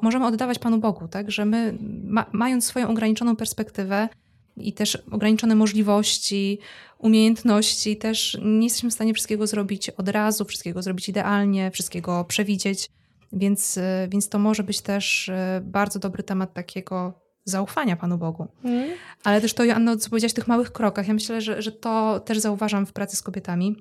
[0.02, 1.30] możemy oddawać Panu Bogu, tak?
[1.30, 4.08] Że my, ma mając swoją ograniczoną perspektywę,
[4.56, 6.58] i też ograniczone możliwości,
[6.98, 12.90] umiejętności, też nie jesteśmy w stanie wszystkiego zrobić od razu, wszystkiego zrobić idealnie, wszystkiego przewidzieć,
[13.32, 18.48] więc, e, więc to może być też e, bardzo dobry temat takiego zaufania Panu Bogu.
[18.64, 18.90] Mm.
[19.24, 22.20] Ale też to, Joanna, co powiedziałaś w tych małych krokach, ja myślę, że, że to
[22.20, 23.76] też zauważam w pracy z kobietami.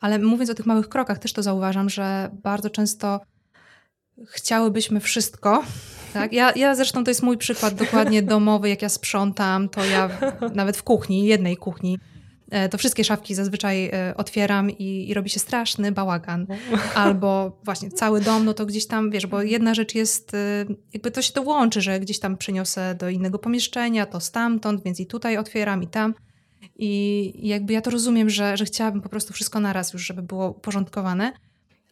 [0.00, 3.20] Ale mówiąc o tych małych krokach, też to zauważam, że bardzo często
[4.26, 5.62] chciałybyśmy wszystko,
[6.12, 6.32] tak?
[6.32, 10.10] Ja, ja zresztą to jest mój przykład dokładnie domowy, jak ja sprzątam, to ja
[10.54, 11.98] nawet w kuchni, jednej kuchni,
[12.70, 16.46] to wszystkie szafki zazwyczaj e, otwieram i, i robi się straszny bałagan.
[16.94, 21.10] Albo właśnie cały dom, no to gdzieś tam, wiesz, bo jedna rzecz jest, e, jakby
[21.10, 25.06] to się to łączy, że gdzieś tam przyniosę do innego pomieszczenia, to stamtąd, więc i
[25.06, 26.14] tutaj otwieram, i tam.
[26.76, 30.50] I jakby ja to rozumiem, że, że chciałabym po prostu wszystko naraz już, żeby było
[30.50, 31.32] uporządkowane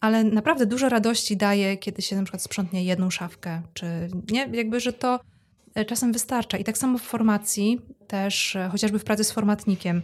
[0.02, 3.86] ale naprawdę dużo radości daje, kiedy się na przykład sprzątnie jedną szafkę, czy
[4.30, 5.20] nie, jakby, że to
[5.74, 6.58] e, czasem wystarcza.
[6.58, 10.02] I tak samo w formacji też, e, chociażby w pracy z formatnikiem.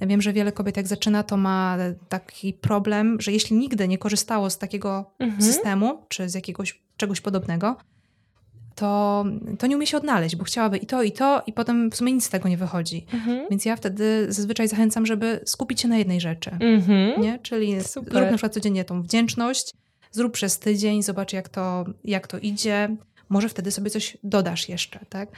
[0.00, 1.76] Wiem, że wiele kobiet jak zaczyna, to ma
[2.08, 5.42] taki problem, że jeśli nigdy nie korzystało z takiego mhm.
[5.42, 7.76] systemu, czy z jakiegoś czegoś podobnego,
[8.74, 9.24] to,
[9.58, 12.12] to nie umie się odnaleźć, bo chciałaby i to, i to, i potem w sumie
[12.12, 13.06] nic z tego nie wychodzi.
[13.12, 13.46] Mhm.
[13.50, 16.50] Więc ja wtedy zazwyczaj zachęcam, żeby skupić się na jednej rzeczy.
[16.60, 17.20] Mhm.
[17.22, 17.38] Nie?
[17.38, 18.12] Czyli Super.
[18.12, 19.74] zrób na przykład codziennie tą wdzięczność,
[20.10, 22.96] zrób przez tydzień, zobacz jak to, jak to idzie.
[23.28, 25.28] Może wtedy sobie coś dodasz jeszcze, tak?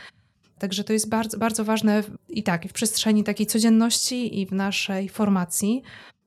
[0.62, 4.52] Także to jest bardzo, bardzo ważne i tak, i w przestrzeni takiej codzienności, i w
[4.52, 5.82] naszej formacji,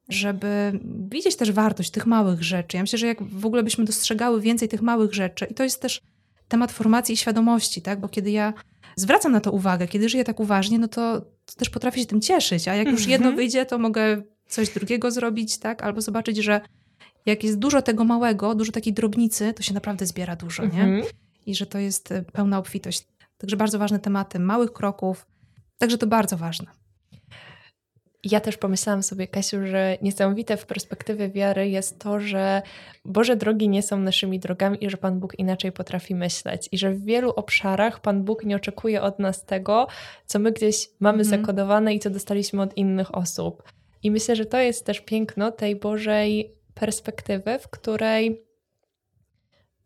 [0.10, 0.80] żeby
[1.12, 2.78] widzieć też wartość tych małych rzeczy.
[2.78, 5.82] Ja myślę, że jak w ogóle byśmy dostrzegały więcej tych małych rzeczy, i to jest
[5.82, 6.02] też
[6.48, 8.00] temat formacji i świadomości, tak?
[8.00, 8.54] Bo kiedy ja
[8.96, 12.22] zwracam na to uwagę, kiedy żyję tak uważnie, no to, to też potrafię się tym
[12.22, 13.36] cieszyć, a jak już jedno mhm.
[13.36, 15.84] wyjdzie, to mogę coś drugiego zrobić, tak?
[15.84, 16.62] Albo zobaczyć, że
[17.26, 20.84] jak jest dużo tego małego, dużo takiej drobnicy, to się naprawdę zbiera dużo, nie?
[20.84, 21.04] Mhm.
[21.46, 23.08] I że to jest e, pełna obfitość.
[23.38, 25.28] Także bardzo ważne tematy małych kroków.
[25.78, 26.68] Także to bardzo ważne
[28.26, 32.62] ja też pomyślałam sobie, Kasiu, że niesamowite w perspektywie wiary jest to, że
[33.06, 36.70] Boże drogi nie są naszymi drogami i że Pan Bóg inaczej potrafi myśleć.
[36.72, 39.88] I że w wielu obszarach Pan Bóg nie oczekuje od nas tego,
[40.26, 41.26] co my gdzieś mamy mm.
[41.26, 43.64] zakodowane i co dostaliśmy od innych osób.
[44.04, 48.45] I myślę, że to jest też piękno tej Bożej perspektywy, w której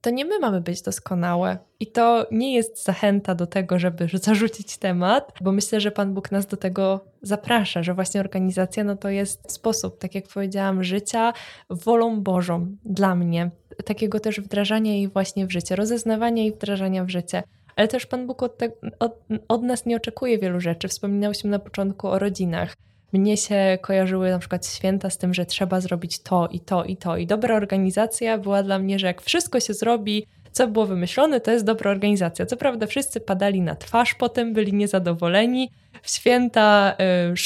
[0.02, 1.58] to nie my mamy być doskonałe.
[1.80, 6.32] I to nie jest zachęta do tego, żeby zarzucić temat, bo myślę, że Pan Bóg
[6.32, 11.34] nas do tego zaprasza, że właśnie organizacja no to jest sposób, tak jak powiedziałam, życia
[11.70, 13.52] wolą Bożą dla mnie.
[13.86, 17.44] Takiego też wdrażania jej właśnie w życie, rozeznawania i wdrażania w życie.
[17.76, 20.88] Ale też Pan Bóg od, te, od, od nas nie oczekuje wielu rzeczy.
[20.88, 22.76] Wspominałyśmy na początku o rodzinach
[23.14, 26.98] mnie się kojarzyły na przykład święta z tym, że trzeba zrobić to i to i
[26.98, 27.18] to.
[27.18, 31.52] I dobra organizacja była dla mnie, że jak wszystko się zrobi, co było wymyślone, to
[31.52, 32.46] jest dobra organizacja.
[32.46, 36.96] Co prawda wszyscy padali na twarz potem, byli niezadowoleni w święta,
[37.30, 37.38] yy,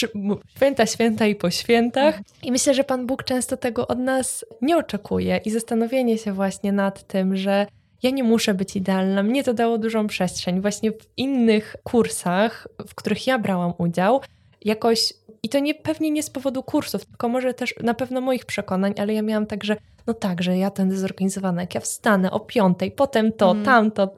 [0.56, 2.20] święta, święta i po świętach.
[2.44, 6.72] I myślę, że Pan Bóg często tego od nas nie oczekuje i zastanowienie się właśnie
[6.72, 7.68] nad tym, że
[8.04, 9.24] ja nie muszę być idealna.
[9.24, 10.62] Mnie to dało dużą przestrzeń.
[10.62, 14.22] Właśnie w innych kursach, w których ja brałam udział,
[14.62, 18.46] jakoś i to nie, pewnie nie z powodu kursów, tylko może też na pewno moich
[18.46, 19.76] przekonań, ale ja miałam tak, że
[20.08, 23.66] no tak, że ja będę zorganizowana, jak ja wstanę o piątej, potem to, mm.
[23.66, 24.14] tamto,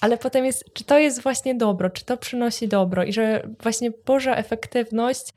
[0.00, 3.90] ale potem jest, czy to jest właśnie dobro, czy to przynosi dobro i że właśnie
[4.06, 5.32] Boża efektywność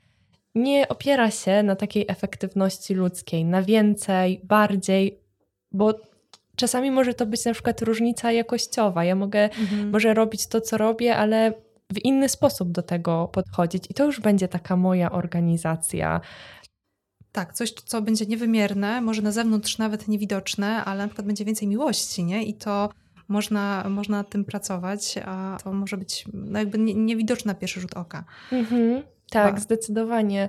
[0.54, 5.18] nie opiera się na takiej efektywności ludzkiej, na więcej, bardziej,
[5.72, 5.94] bo
[6.56, 9.04] czasami może to być na przykład różnica jakościowa.
[9.04, 9.90] Ja mogę mm.
[9.90, 11.52] może robić to, co robię, ale
[11.92, 16.20] w inny sposób do tego podchodzić i to już będzie taka moja organizacja.
[17.32, 21.68] Tak, coś, co będzie niewymierne, może na zewnątrz nawet niewidoczne, ale na przykład będzie więcej
[21.68, 22.44] miłości, nie?
[22.44, 22.88] I to
[23.28, 27.96] można, można nad tym pracować, a to może być no jakby niewidoczne na pierwszy rzut
[27.96, 28.24] oka.
[28.52, 30.48] Mhm, tak, zdecydowanie.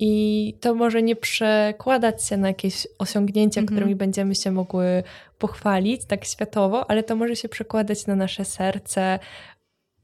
[0.00, 3.76] I to może nie przekładać się na jakieś osiągnięcia, mhm.
[3.76, 5.02] którymi będziemy się mogły
[5.38, 9.18] pochwalić tak światowo, ale to może się przekładać na nasze serce,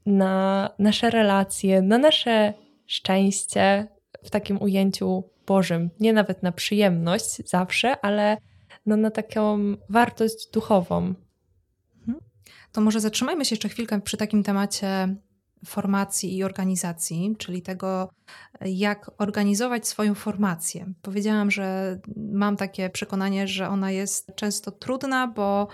[0.05, 2.53] na nasze relacje, na nasze
[2.85, 3.87] szczęście
[4.23, 5.89] w takim ujęciu Bożym.
[5.99, 8.37] Nie nawet na przyjemność zawsze, ale
[8.85, 11.13] no na taką wartość duchową.
[11.97, 12.19] Mhm.
[12.71, 15.15] To może zatrzymajmy się jeszcze chwilkę przy takim temacie
[15.65, 18.09] formacji i organizacji, czyli tego,
[18.61, 20.93] jak organizować swoją formację.
[21.01, 25.67] Powiedziałam, że mam takie przekonanie, że ona jest często trudna, bo,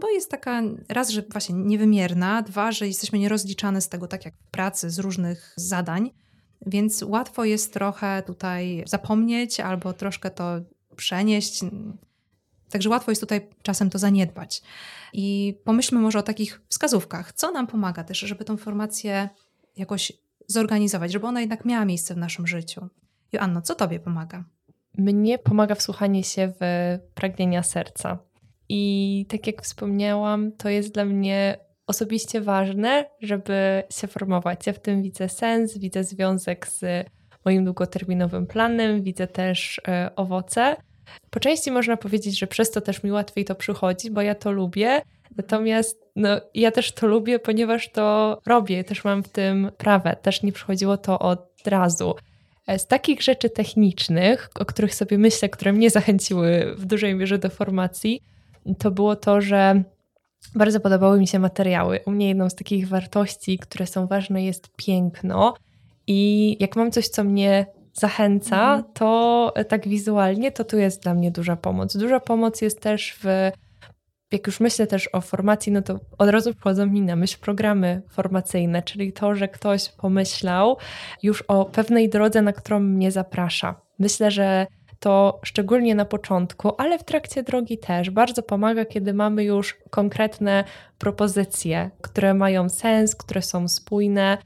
[0.00, 4.34] bo jest taka raz, że właśnie niewymierna, dwa, że jesteśmy nierozliczane z tego, tak jak
[4.34, 6.10] w pracy, z różnych zadań,
[6.66, 10.60] więc łatwo jest trochę tutaj zapomnieć albo troszkę to
[10.96, 11.60] przenieść.
[12.70, 14.62] Także łatwo jest tutaj czasem to zaniedbać.
[15.12, 19.28] I pomyślmy może o takich wskazówkach, co nam pomaga też, żeby tą formację
[19.76, 20.12] jakoś
[20.46, 22.88] zorganizować, żeby ona jednak miała miejsce w naszym życiu.
[23.32, 24.44] Joanno, co Tobie pomaga?
[24.98, 26.64] Mnie pomaga wsłuchanie się w
[27.14, 28.18] pragnienia serca.
[28.68, 34.66] I tak jak wspomniałam, to jest dla mnie osobiście ważne, żeby się formować.
[34.66, 37.06] Ja w tym widzę sens, widzę związek z
[37.44, 40.76] moim długoterminowym planem, widzę też e, owoce.
[41.30, 44.52] Po części można powiedzieć, że przez to też mi łatwiej to przychodzi, bo ja to
[44.52, 45.02] lubię.
[45.36, 50.42] Natomiast no, ja też to lubię, ponieważ to robię, też mam w tym prawę, też
[50.42, 52.14] nie przychodziło to od razu.
[52.66, 57.38] E, z takich rzeczy technicznych, o których sobie myślę, które mnie zachęciły w dużej mierze
[57.38, 58.22] do formacji,
[58.78, 59.82] to było to, że
[60.54, 62.00] bardzo podobały mi się materiały.
[62.06, 65.54] U mnie jedną z takich wartości, które są ważne, jest piękno.
[66.06, 68.92] I jak mam coś, co mnie zachęca, mhm.
[68.94, 71.96] to tak wizualnie, to tu jest dla mnie duża pomoc.
[71.96, 73.50] Duża pomoc jest też w
[74.32, 78.02] jak już myślę też o formacji, no to od razu wchodzą mi na myśl programy
[78.10, 80.76] formacyjne, czyli to, że ktoś pomyślał
[81.22, 83.74] już o pewnej drodze, na którą mnie zaprasza.
[83.98, 84.66] Myślę, że
[85.04, 90.64] to szczególnie na początku, ale w trakcie drogi też bardzo pomaga, kiedy mamy już konkretne
[90.98, 94.38] propozycje, które mają sens, które są spójne.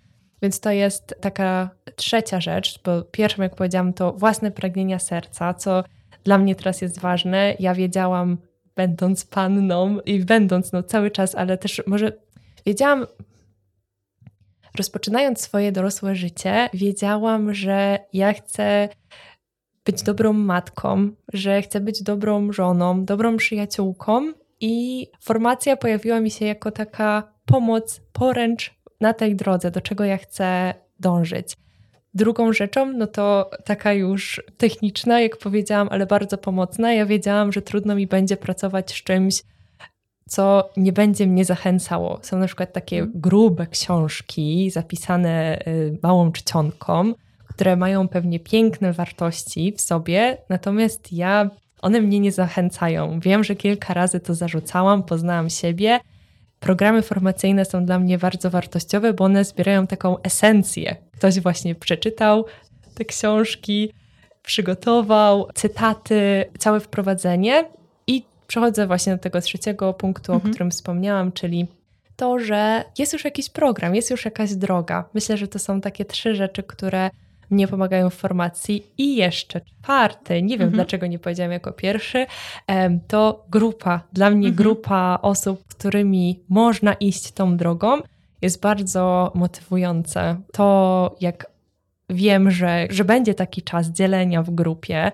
[0.42, 5.85] Więc to jest taka trzecia rzecz, bo pierwszą, jak powiedziałam, to własne pragnienia serca, co
[6.25, 7.55] dla mnie teraz jest ważne.
[7.59, 8.38] Ja wiedziałam,
[8.77, 12.12] będąc panną i będąc no, cały czas, ale też może
[12.66, 13.07] wiedziałam,
[14.77, 18.88] rozpoczynając swoje dorosłe życie, wiedziałam, że ja chcę
[19.88, 26.46] być dobrą matką, że chcę być dobrą żoną, dobrą przyjaciółką i formacja pojawiła mi się
[26.46, 31.57] jako taka pomoc, poręcz na tej drodze, do czego ja chcę dążyć.
[32.14, 36.92] Drugą rzeczą, no to taka już techniczna, jak powiedziałam, ale bardzo pomocna.
[36.92, 39.42] Ja wiedziałam, że trudno mi będzie pracować z czymś,
[40.29, 42.18] co nie będzie mnie zachęcało.
[42.22, 43.20] Są na przykład takie mhm.
[43.20, 47.14] grube książki zapisane y, małą czcionką,
[47.59, 51.51] które mają pewnie piękne wartości w sobie, natomiast ja,
[51.83, 53.21] one mnie nie zachęcają.
[53.21, 56.01] Wiem, że kilka razy to zarzucałam, poznałam siebie.
[56.61, 60.97] Programy formacyjne są dla mnie bardzo wartościowe, bo one zbierają taką esencję.
[61.16, 62.44] Ktoś właśnie przeczytał
[62.94, 63.92] te książki,
[64.42, 67.64] przygotował cytaty, całe wprowadzenie
[68.07, 70.51] i przechodzę właśnie do tego trzeciego punktu, mhm.
[70.51, 71.66] o którym wspomniałam, czyli
[72.16, 75.05] to, że jest już jakiś program, jest już jakaś droga.
[75.14, 77.11] Myślę, że to są takie trzy rzeczy, które
[77.51, 78.87] mnie pomagają w formacji.
[78.99, 80.73] I jeszcze czwarty, nie wiem mhm.
[80.73, 82.27] dlaczego nie powiedziałam jako pierwszy,
[83.09, 84.01] to grupa.
[84.13, 84.55] Dla mnie mhm.
[84.55, 87.99] grupa osób, którymi można iść tą drogą,
[88.43, 90.37] jest bardzo motywujące.
[90.53, 91.47] To, jak
[92.11, 95.11] wiem, że, że będzie taki czas dzielenia w grupie,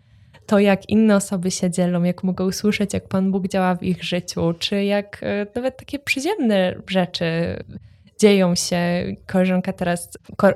[0.47, 4.05] to jak inne osoby się dzielą, jak mogą słyszeć, jak Pan Bóg działa w ich
[4.05, 7.27] życiu, czy jak e, nawet takie przyziemne rzeczy
[8.25, 8.77] dzieją się.
[9.27, 10.09] Koleżanka teraz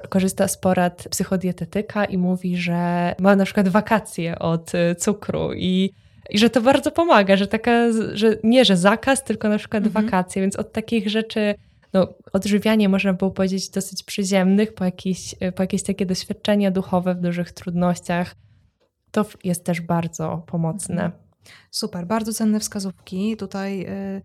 [0.08, 5.90] korzysta z porad psychodietetyka i mówi, że ma na przykład wakacje od y, cukru i
[6.30, 10.06] i że to bardzo pomaga, że taka, że nie, że zakaz, tylko na przykład mhm.
[10.06, 11.54] wakacje, więc od takich rzeczy,
[11.92, 17.20] no, odżywianie można było powiedzieć dosyć przyziemnych, po jakieś, po jakieś takie doświadczenia duchowe w
[17.20, 18.34] dużych trudnościach,
[19.10, 21.04] to jest też bardzo pomocne.
[21.04, 21.12] Mhm.
[21.70, 23.36] Super, bardzo cenne wskazówki.
[23.36, 24.22] Tutaj y,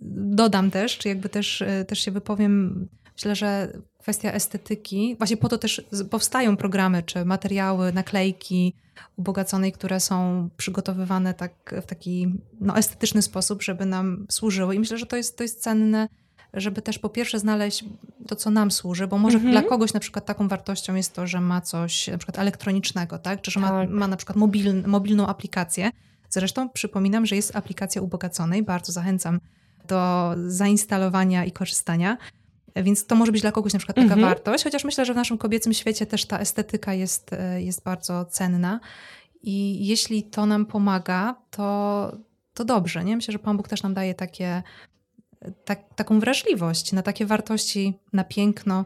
[0.00, 5.48] dodam też, czy jakby też, e, też się wypowiem, myślę, że kwestia estetyki, właśnie po
[5.48, 8.74] to też powstają programy, czy materiały, naklejki
[9.16, 14.74] ubogaconej, które są przygotowywane tak w taki no, estetyczny sposób, żeby nam służyły.
[14.74, 16.08] I myślę, że to jest, to jest cenne,
[16.54, 17.84] żeby też po pierwsze znaleźć
[18.26, 19.52] to, co nam służy, bo może mhm.
[19.52, 23.40] dla kogoś na przykład taką wartością jest to, że ma coś na przykład elektronicznego, tak?
[23.40, 23.70] czy że tak.
[23.70, 25.90] Ma, ma na przykład mobil, mobilną aplikację.
[26.28, 29.40] Zresztą przypominam, że jest aplikacja ubogaconej, bardzo zachęcam
[29.86, 32.18] do zainstalowania i korzystania.
[32.76, 34.20] Więc to może być dla kogoś na przykład taka mhm.
[34.20, 38.24] wartość, chociaż myślę, że w naszym kobiecym świecie też ta estetyka jest, e, jest bardzo
[38.24, 38.80] cenna.
[39.42, 42.12] I jeśli to nam pomaga, to,
[42.54, 43.04] to dobrze.
[43.04, 43.16] Nie?
[43.16, 44.62] Myślę, że Pan Bóg też nam daje takie,
[45.64, 48.84] tak, taką wrażliwość na takie wartości, na piękno,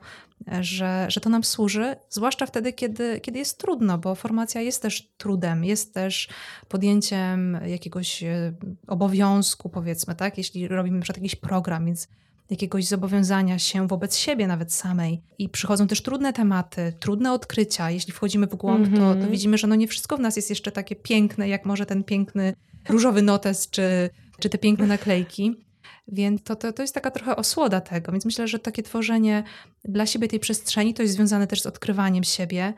[0.60, 5.08] że, że to nam służy, zwłaszcza wtedy, kiedy, kiedy jest trudno, bo formacja jest też
[5.16, 6.28] trudem, jest też
[6.68, 8.52] podjęciem jakiegoś e,
[8.86, 10.38] obowiązku, powiedzmy, tak?
[10.38, 12.08] Jeśli robimy przykład jakiś program, więc
[12.50, 15.22] jakiegoś zobowiązania się wobec siebie nawet samej.
[15.38, 17.90] I przychodzą też trudne tematy, trudne odkrycia.
[17.90, 18.96] Jeśli wchodzimy w głąb, mm -hmm.
[18.96, 19.30] to, to mhm.
[19.30, 22.54] widzimy, że no nie wszystko w nas jest jeszcze takie piękne, jak może ten piękny
[22.88, 25.65] różowy notes czy, czy te piękne naklejki.
[26.08, 28.12] Więc to, to, to jest taka trochę osłoda tego.
[28.12, 29.44] Więc myślę, że takie tworzenie
[29.84, 32.74] dla siebie tej przestrzeni to jest związane też z odkrywaniem siebie.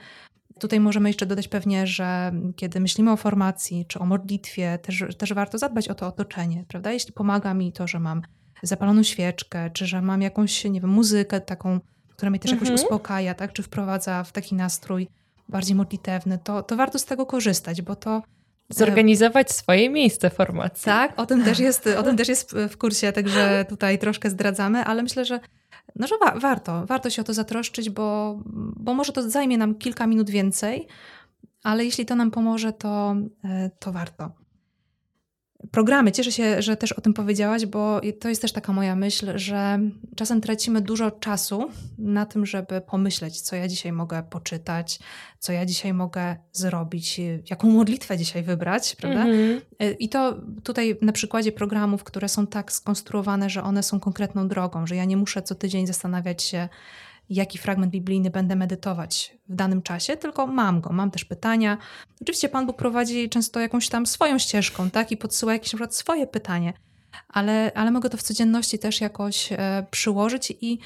[0.61, 5.33] Tutaj możemy jeszcze dodać pewnie, że kiedy myślimy o formacji czy o modlitwie, też, też
[5.33, 6.93] warto zadbać o to otoczenie, prawda?
[6.93, 8.23] Jeśli pomaga mi to, że mam
[8.63, 12.85] zapaloną świeczkę, czy że mam jakąś, nie wiem, muzykę taką, która mnie też jakoś mhm.
[12.85, 13.53] uspokaja, tak?
[13.53, 15.09] Czy wprowadza w taki nastrój
[15.49, 18.23] bardziej modlitewny, to, to warto z tego korzystać, bo to
[18.71, 20.85] Zorganizować swoje miejsce formacji.
[20.85, 24.85] Tak, o tym też jest, o tym też jest w kursie, także tutaj troszkę zdradzamy,
[24.85, 25.41] ale myślę, że,
[25.97, 28.39] no, że wa warto, warto się o to zatroszczyć, bo,
[28.77, 30.87] bo może to zajmie nam kilka minut więcej,
[31.63, 34.33] ale jeśli to nam pomoże, to, e, to warto
[35.71, 36.13] programy.
[36.13, 39.79] Cieszę się, że też o tym powiedziałaś, bo to jest też taka moja myśl, że
[40.17, 41.69] czasem tracimy dużo czasu
[41.99, 44.99] na tym, żeby pomyśleć, co ja dzisiaj mogę poczytać,
[45.39, 49.25] co ja dzisiaj mogę zrobić, jaką modlitwę dzisiaj wybrać, prawda?
[49.25, 49.61] Mm-hmm.
[49.99, 54.87] I to tutaj na przykładzie programów, które są tak skonstruowane, że one są konkretną drogą,
[54.87, 56.69] że ja nie muszę co tydzień zastanawiać się,
[57.31, 61.79] jaki fragment biblijny będę medytować w danym czasie, tylko mam go, mam też pytania.
[62.23, 65.95] Oczywiście Pan Bóg prowadzi często jakąś tam swoją ścieżką, tak, i podsyła jakieś na przykład
[65.95, 66.73] swoje pytanie,
[67.29, 70.79] ale, ale mogę to w codzienności też jakoś e, przyłożyć i,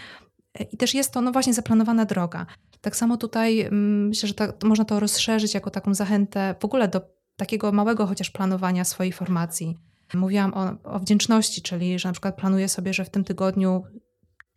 [0.73, 2.47] i też jest to, no właśnie, zaplanowana droga.
[2.81, 6.89] Tak samo tutaj mm, myślę, że to można to rozszerzyć jako taką zachętę w ogóle
[6.89, 7.01] do
[7.37, 9.77] takiego małego chociaż planowania swojej formacji.
[10.15, 13.85] Mówiłam o, o wdzięczności, czyli że na przykład planuję sobie, że w tym tygodniu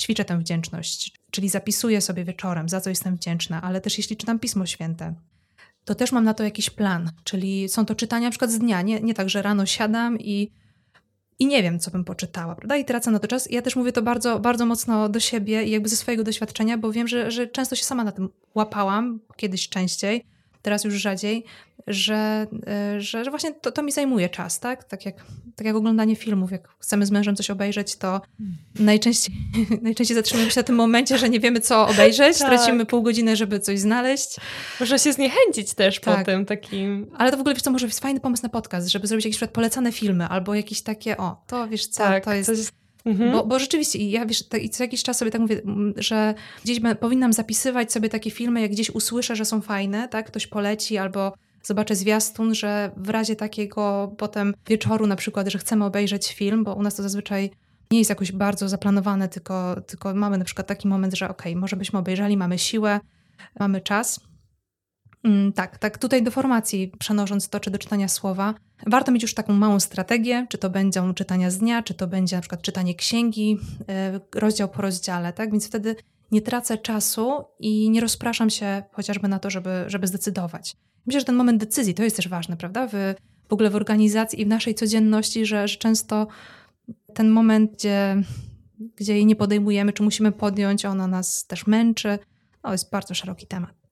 [0.01, 4.39] ćwiczę tę wdzięczność, czyli zapisuję sobie wieczorem, za co jestem wdzięczna, ale też jeśli czytam
[4.39, 5.13] Pismo Święte,
[5.85, 8.81] to też mam na to jakiś plan, czyli są to czytania na przykład z dnia,
[8.81, 10.51] nie, nie tak, że rano siadam i,
[11.39, 12.77] i nie wiem, co bym poczytała, prawda?
[12.77, 13.51] I tracę na to czas.
[13.51, 16.91] Ja też mówię to bardzo, bardzo mocno do siebie i jakby ze swojego doświadczenia, bo
[16.91, 20.25] wiem, że, że często się sama na tym łapałam, kiedyś częściej,
[20.65, 21.45] teraz już rzadziej,
[21.87, 24.83] że, e, że, że właśnie to, to mi zajmuje czas, tak?
[24.83, 25.15] Tak jak,
[25.55, 28.21] tak jak oglądanie filmów, jak chcemy z mężem coś obejrzeć, to
[28.79, 29.35] najczęściej,
[29.81, 32.49] najczęściej zatrzymujemy się na tym momencie, że nie wiemy, co obejrzeć, tak.
[32.49, 34.35] tracimy pół godziny, żeby coś znaleźć.
[34.79, 36.17] Można się zniechęcić też tak.
[36.17, 37.11] po tym takim...
[37.17, 39.49] Ale to w ogóle, wiesz co, może być fajny pomysł na podcast, żeby zrobić jakieś
[39.53, 42.49] polecane filmy, albo jakieś takie, o, to wiesz co, tak, to jest...
[42.49, 42.84] Coś...
[43.05, 43.31] Mhm.
[43.31, 45.61] Bo, bo rzeczywiście, ja wiesz, i co jakiś czas sobie tak mówię,
[45.95, 50.27] że gdzieś powinnam zapisywać sobie takie filmy, jak gdzieś usłyszę, że są fajne, tak?
[50.27, 55.85] Ktoś poleci albo zobaczę zwiastun, że w razie takiego potem wieczoru na przykład, że chcemy
[55.85, 57.51] obejrzeć film, bo u nas to zazwyczaj
[57.91, 61.61] nie jest jakoś bardzo zaplanowane, tylko, tylko mamy na przykład taki moment, że okej, okay,
[61.61, 62.99] może byśmy obejrzeli, mamy siłę,
[63.59, 64.19] mamy czas.
[65.25, 68.53] Mm, tak, tak tutaj do formacji, przenosząc to, czy do czytania słowa,
[68.87, 72.35] warto mieć już taką małą strategię, czy to będą czytania z dnia, czy to będzie
[72.35, 73.57] na przykład czytanie księgi,
[73.89, 75.51] e, rozdział po rozdziale, tak?
[75.51, 75.95] Więc wtedy
[76.31, 80.75] nie tracę czasu i nie rozpraszam się chociażby na to, żeby, żeby zdecydować.
[81.05, 82.87] Myślę, że ten moment decyzji to jest też ważne, prawda?
[82.87, 82.91] W,
[83.49, 86.27] w ogóle w organizacji i w naszej codzienności, że, że często
[87.13, 88.15] ten moment, gdzie,
[88.95, 92.19] gdzie jej nie podejmujemy, czy musimy podjąć, ona nas też męczy.
[92.61, 93.84] To jest bardzo szeroki temat.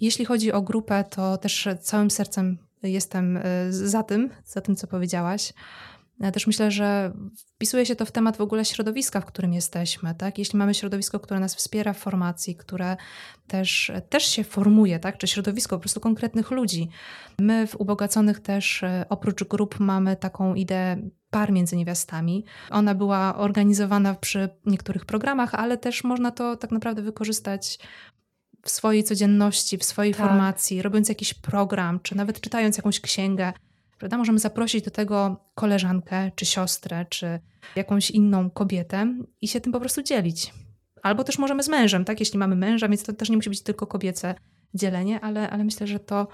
[0.00, 4.86] Jeśli chodzi o grupę, to też całym sercem jestem y, za tym, za tym, co
[4.86, 5.52] powiedziałaś.
[6.20, 10.14] Ja też myślę, że wpisuje się to w temat w ogóle środowiska, w którym jesteśmy.
[10.14, 10.38] Tak?
[10.38, 12.96] Jeśli mamy środowisko, które nas wspiera w formacji, które
[13.46, 15.18] też, też się formuje, tak?
[15.18, 16.88] czy środowisko po prostu konkretnych ludzi.
[17.38, 20.96] My w Ubogaconych też e, oprócz grup mamy taką ideę
[21.30, 22.44] par między niewiastami.
[22.70, 27.78] Ona była organizowana przy niektórych programach, ale też można to tak naprawdę wykorzystać
[28.62, 30.26] w swojej codzienności, w swojej tak.
[30.26, 33.52] formacji, robiąc jakiś program, czy nawet czytając jakąś księgę
[34.00, 34.18] prawda?
[34.18, 37.40] Możemy zaprosić do tego koleżankę, czy siostrę, czy
[37.76, 40.52] jakąś inną kobietę i się tym po prostu dzielić.
[41.02, 42.20] Albo też możemy z mężem, tak?
[42.20, 44.34] Jeśli mamy męża, więc to też nie musi być tylko kobiece
[44.74, 46.28] dzielenie, ale, ale myślę, że to,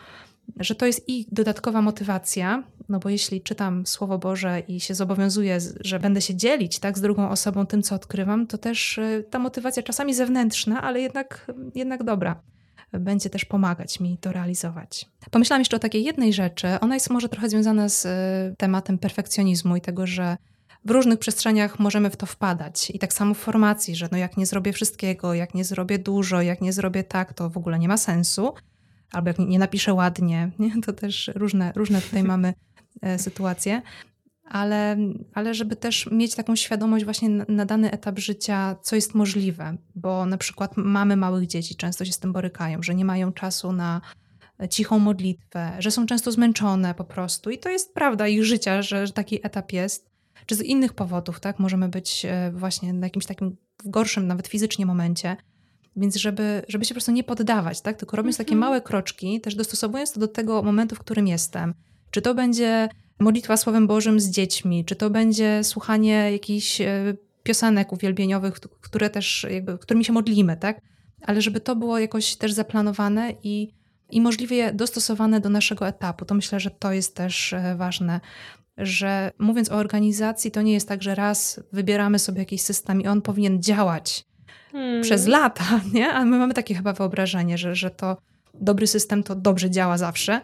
[0.57, 5.59] że to jest i dodatkowa motywacja, no bo jeśli czytam Słowo Boże i się zobowiązuję,
[5.81, 9.39] że będę się dzielić tak, z drugą osobą tym, co odkrywam, to też y, ta
[9.39, 12.41] motywacja czasami zewnętrzna, ale jednak, jednak dobra
[12.93, 15.07] będzie też pomagać mi to realizować.
[15.31, 16.69] Pomyślałam jeszcze o takiej jednej rzeczy.
[16.81, 20.37] Ona jest może trochę związana z y, tematem perfekcjonizmu i tego, że
[20.85, 22.91] w różnych przestrzeniach możemy w to wpadać.
[22.91, 26.43] I tak samo w formacji, że no jak nie zrobię wszystkiego, jak nie zrobię dużo,
[26.43, 28.55] jak nie zrobię tak, to w ogóle nie ma sensu.
[29.13, 30.83] Albo jak nie napiszę ładnie, nie?
[30.83, 32.55] to też różne, różne tutaj mamy
[33.03, 33.83] e, sytuacje.
[34.45, 34.97] ale,
[35.35, 39.77] ale żeby też mieć taką świadomość właśnie na, na dany etap życia, co jest możliwe,
[39.95, 43.73] bo na przykład mamy małych dzieci, często się z tym borykają, że nie mają czasu
[43.73, 44.01] na
[44.71, 49.07] cichą modlitwę, że są często zmęczone po prostu i to jest prawda ich życia, że,
[49.07, 50.11] że taki etap jest,
[50.47, 54.87] czy z innych powodów, tak, możemy być e, właśnie na jakimś takim gorszym, nawet fizycznie
[54.87, 55.37] momencie,
[55.97, 57.97] więc żeby, żeby się po prostu nie poddawać, tak?
[57.97, 58.61] Tylko robiąc takie mhm.
[58.61, 61.75] małe kroczki, też dostosowując to do tego momentu, w którym jestem.
[62.11, 62.89] Czy to będzie
[63.19, 69.47] modlitwa Słowem Bożym z dziećmi, czy to będzie słuchanie jakichś e, piosenek uwielbieniowych, które też,
[69.51, 70.81] jakby, którymi się modlimy, tak?
[71.23, 73.73] Ale żeby to było jakoś też zaplanowane i,
[74.11, 76.25] i możliwie dostosowane do naszego etapu.
[76.25, 78.21] To myślę, że to jest też e, ważne,
[78.79, 83.07] że mówiąc o organizacji, to nie jest tak, że raz wybieramy sobie jakiś system i
[83.07, 84.25] on powinien działać
[84.77, 85.03] hmm.
[85.03, 86.13] przez lata, nie?
[86.13, 88.17] A my mamy takie chyba wyobrażenie, że, że to
[88.55, 90.41] dobry system to dobrze działa zawsze.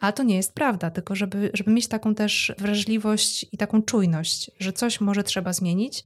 [0.00, 4.50] A to nie jest prawda, tylko żeby, żeby mieć taką też wrażliwość i taką czujność,
[4.58, 6.04] że coś może trzeba zmienić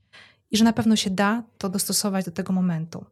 [0.51, 3.05] i że na pewno się da to dostosować do tego momentu.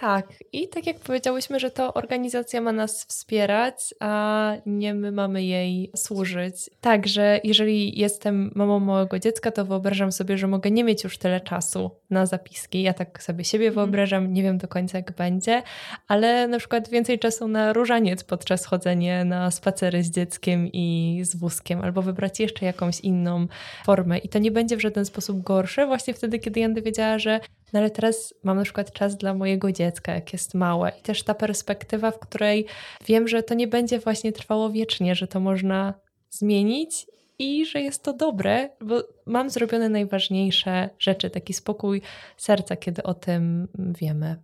[0.00, 5.44] Tak, i tak jak powiedziałyśmy, że to organizacja ma nas wspierać, a nie my mamy
[5.44, 6.70] jej służyć.
[6.80, 11.40] Także jeżeli jestem mamą małego dziecka, to wyobrażam sobie, że mogę nie mieć już tyle
[11.40, 12.82] czasu na zapiski.
[12.82, 13.86] Ja tak sobie siebie mhm.
[13.86, 15.62] wyobrażam, nie wiem do końca jak będzie,
[16.08, 21.36] ale na przykład więcej czasu na różaniec podczas chodzenia na spacery z dzieckiem i z
[21.36, 23.46] wózkiem, albo wybrać jeszcze jakąś inną
[23.84, 24.18] formę.
[24.18, 27.40] I to nie będzie w żaden sposób gorsze, właśnie wtedy, kiedy Jandy wiedziała, że
[27.72, 30.92] no ale teraz mam na przykład czas dla mojego dziecka, jak jest małe.
[31.00, 32.66] I też ta perspektywa, w której
[33.06, 35.94] wiem, że to nie będzie właśnie trwało wiecznie, że to można
[36.30, 37.06] zmienić
[37.38, 42.02] i że jest to dobre, bo mam zrobione najważniejsze rzeczy, taki spokój
[42.36, 44.36] serca, kiedy o tym wiemy.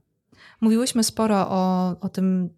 [0.60, 2.50] Mówiłyśmy sporo o, o tym,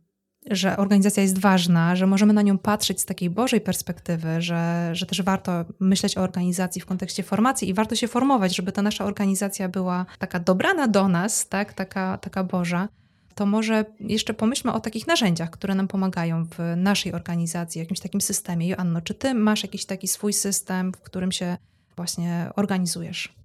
[0.51, 5.07] że organizacja jest ważna, że możemy na nią patrzeć z takiej Bożej perspektywy, że, że
[5.07, 9.05] też warto myśleć o organizacji w kontekście formacji i warto się formować, żeby ta nasza
[9.05, 11.73] organizacja była taka dobrana do nas, tak?
[11.75, 12.89] taka, taka Boża.
[13.35, 18.21] To może jeszcze pomyślmy o takich narzędziach, które nam pomagają w naszej organizacji, jakimś takim
[18.21, 18.69] systemie.
[18.69, 21.57] Joanno, czy ty masz jakiś taki swój system, w którym się
[21.97, 23.37] właśnie organizujesz?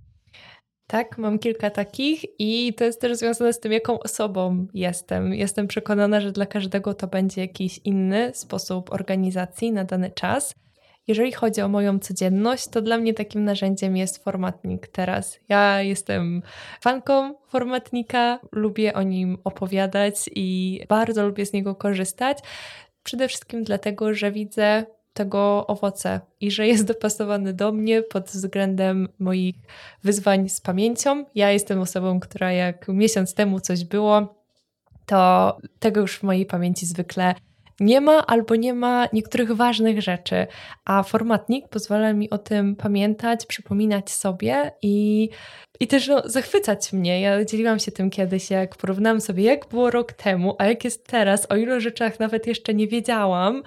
[0.92, 5.34] Tak, mam kilka takich i to jest też związane z tym, jaką osobą jestem.
[5.34, 10.56] Jestem przekonana, że dla każdego to będzie jakiś inny sposób organizacji na dany czas.
[11.08, 15.40] Jeżeli chodzi o moją codzienność, to dla mnie takim narzędziem jest formatnik teraz.
[15.50, 16.42] Ja jestem
[16.82, 22.38] fanką formatnika, lubię o nim opowiadać i bardzo lubię z niego korzystać.
[23.04, 29.08] Przede wszystkim dlatego, że widzę tego owoce i że jest dopasowany do mnie pod względem
[29.20, 29.56] moich
[30.04, 31.26] wyzwań z pamięcią.
[31.36, 34.42] Ja jestem osobą, która jak miesiąc temu coś było,
[35.06, 37.36] to tego już w mojej pamięci zwykle
[37.82, 40.48] nie ma albo nie ma niektórych ważnych rzeczy,
[40.86, 45.30] a formatnik pozwala mi o tym pamiętać, przypominać sobie i,
[45.80, 47.22] i też no, zachwycać mnie.
[47.22, 51.08] Ja dzieliłam się tym kiedyś, jak porównałam sobie, jak było rok temu, a jak jest
[51.08, 53.64] teraz, o ilu rzeczach nawet jeszcze nie wiedziałam,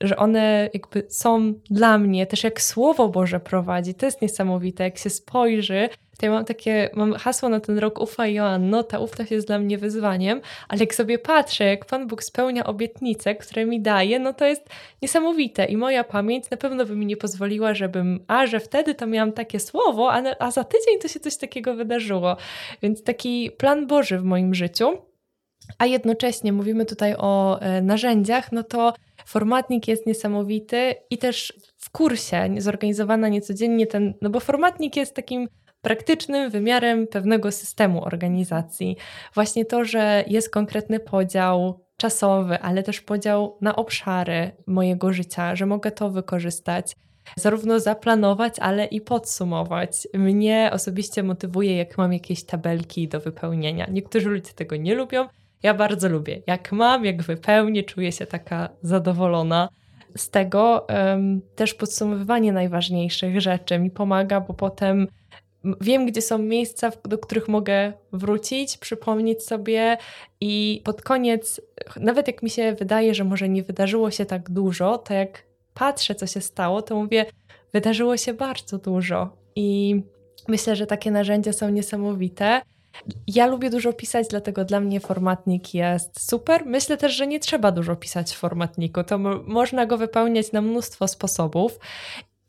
[0.00, 3.94] że one jakby są dla mnie, też jak Słowo Boże prowadzi.
[3.94, 5.88] To jest niesamowite, jak się spojrzy
[6.18, 9.78] Tutaj mam takie, mam hasło na ten rok ufa Joanno, ta ufność jest dla mnie
[9.78, 14.44] wyzwaniem, ale jak sobie patrzę, jak Pan Bóg spełnia obietnice, które mi daje, no to
[14.44, 14.68] jest
[15.02, 19.06] niesamowite i moja pamięć na pewno by mi nie pozwoliła, żebym, a że wtedy to
[19.06, 22.36] miałam takie słowo, a, a za tydzień to się coś takiego wydarzyło.
[22.82, 24.98] Więc taki plan Boży w moim życiu.
[25.78, 28.92] A jednocześnie mówimy tutaj o e, narzędziach, no to
[29.26, 35.48] formatnik jest niesamowity i też w kursie zorganizowana niecodziennie ten, no bo formatnik jest takim
[35.82, 38.96] praktycznym wymiarem pewnego systemu organizacji.
[39.34, 45.66] Właśnie to, że jest konkretny podział czasowy, ale też podział na obszary mojego życia, że
[45.66, 46.96] mogę to wykorzystać
[47.36, 50.08] zarówno zaplanować, ale i podsumować.
[50.14, 53.86] Mnie osobiście motywuje, jak mam jakieś tabelki do wypełnienia.
[53.90, 55.28] Niektórzy ludzie tego nie lubią.
[55.62, 56.42] Ja bardzo lubię.
[56.46, 59.68] Jak mam, jak wypełnię, czuję się taka zadowolona.
[60.16, 65.06] Z tego um, też podsumowywanie najważniejszych rzeczy mi pomaga, bo potem
[65.80, 69.96] wiem, gdzie są miejsca, do których mogę wrócić, przypomnieć sobie
[70.40, 71.60] i pod koniec,
[71.96, 75.42] nawet jak mi się wydaje, że może nie wydarzyło się tak dużo, to jak
[75.74, 77.26] patrzę, co się stało, to mówię,
[77.72, 80.00] wydarzyło się bardzo dużo i
[80.48, 82.60] myślę, że takie narzędzia są niesamowite.
[83.26, 86.66] Ja lubię dużo pisać, dlatego dla mnie formatnik jest super.
[86.66, 89.04] Myślę też, że nie trzeba dużo pisać w formatniku.
[89.04, 91.78] To można go wypełniać na mnóstwo sposobów.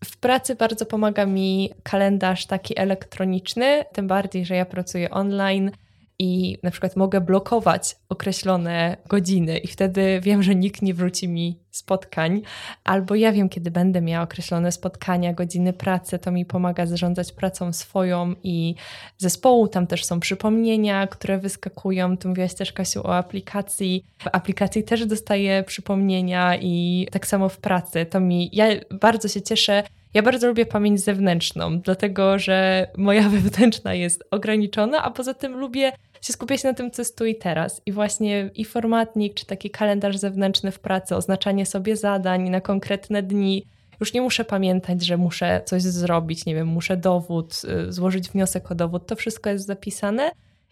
[0.04, 5.72] W pracy bardzo pomaga mi kalendarz taki elektroniczny, tym bardziej, że ja pracuję online
[6.20, 11.60] i na przykład mogę blokować określone godziny i wtedy wiem, że nikt nie wróci mi
[11.72, 12.42] spotkań,
[12.84, 17.74] albo ja wiem, kiedy będę miała określone spotkania, godziny pracy, to mi pomaga zarządzać pracą
[17.74, 18.76] swoją i
[19.18, 19.68] zespołu.
[19.68, 22.18] Tam też są przypomnienia, które wyskakują.
[22.18, 24.06] Tu mówiłaś też, Kasiu, o aplikacji.
[24.18, 28.06] W aplikacji też dostaję przypomnienia i tak samo w pracy.
[28.06, 33.94] To mi, ja bardzo się cieszę, ja bardzo lubię pamięć zewnętrzną, dlatego że moja wewnętrzna
[33.94, 35.92] jest ograniczona, a poza tym lubię
[36.22, 37.82] się skupiać na tym, co jest tu i teraz.
[37.86, 43.24] I właśnie i formatnik, czy taki kalendarz zewnętrzny w pracy, oznaczanie sobie zadań na konkretne
[43.24, 43.66] dni.
[44.00, 48.72] Już nie muszę pamiętać, że muszę coś zrobić, nie wiem, muszę dowód, y, złożyć wniosek
[48.72, 49.08] o dowód.
[49.08, 50.32] To wszystko jest zapisane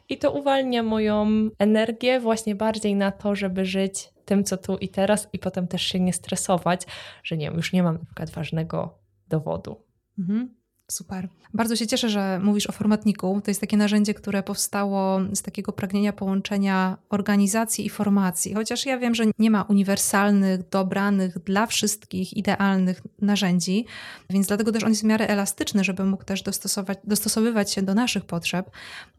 [0.09, 4.89] i to uwalnia moją energię właśnie bardziej na to, żeby żyć tym, co tu i
[4.89, 6.81] teraz, i potem też się nie stresować,
[7.23, 9.83] że nie już nie mam na przykład ważnego dowodu.
[10.19, 10.56] Mhm.
[10.91, 11.29] Super.
[11.53, 13.41] Bardzo się cieszę, że mówisz o formatniku.
[13.43, 18.53] To jest takie narzędzie, które powstało z takiego pragnienia połączenia organizacji i formacji.
[18.53, 23.85] Chociaż ja wiem, że nie ma uniwersalnych, dobranych dla wszystkich, idealnych narzędzi,
[24.29, 27.93] więc dlatego też on jest w miarę elastyczny, żeby mógł też dostosować, dostosowywać się do
[27.93, 28.71] naszych potrzeb.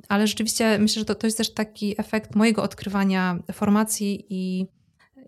[0.09, 4.66] Ale rzeczywiście myślę, że to, to jest też taki efekt mojego odkrywania formacji i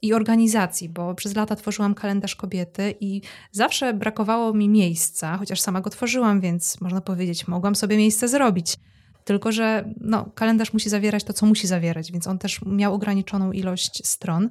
[0.02, 3.22] i organizacji, bo przez lata tworzyłam kalendarz kobiety i
[3.52, 8.76] zawsze brakowało mi miejsca, chociaż sama go tworzyłam, więc można powiedzieć, mogłam sobie miejsce zrobić.
[9.24, 13.52] Tylko, że no, kalendarz musi zawierać to, co musi zawierać, więc on też miał ograniczoną
[13.52, 14.50] ilość stron.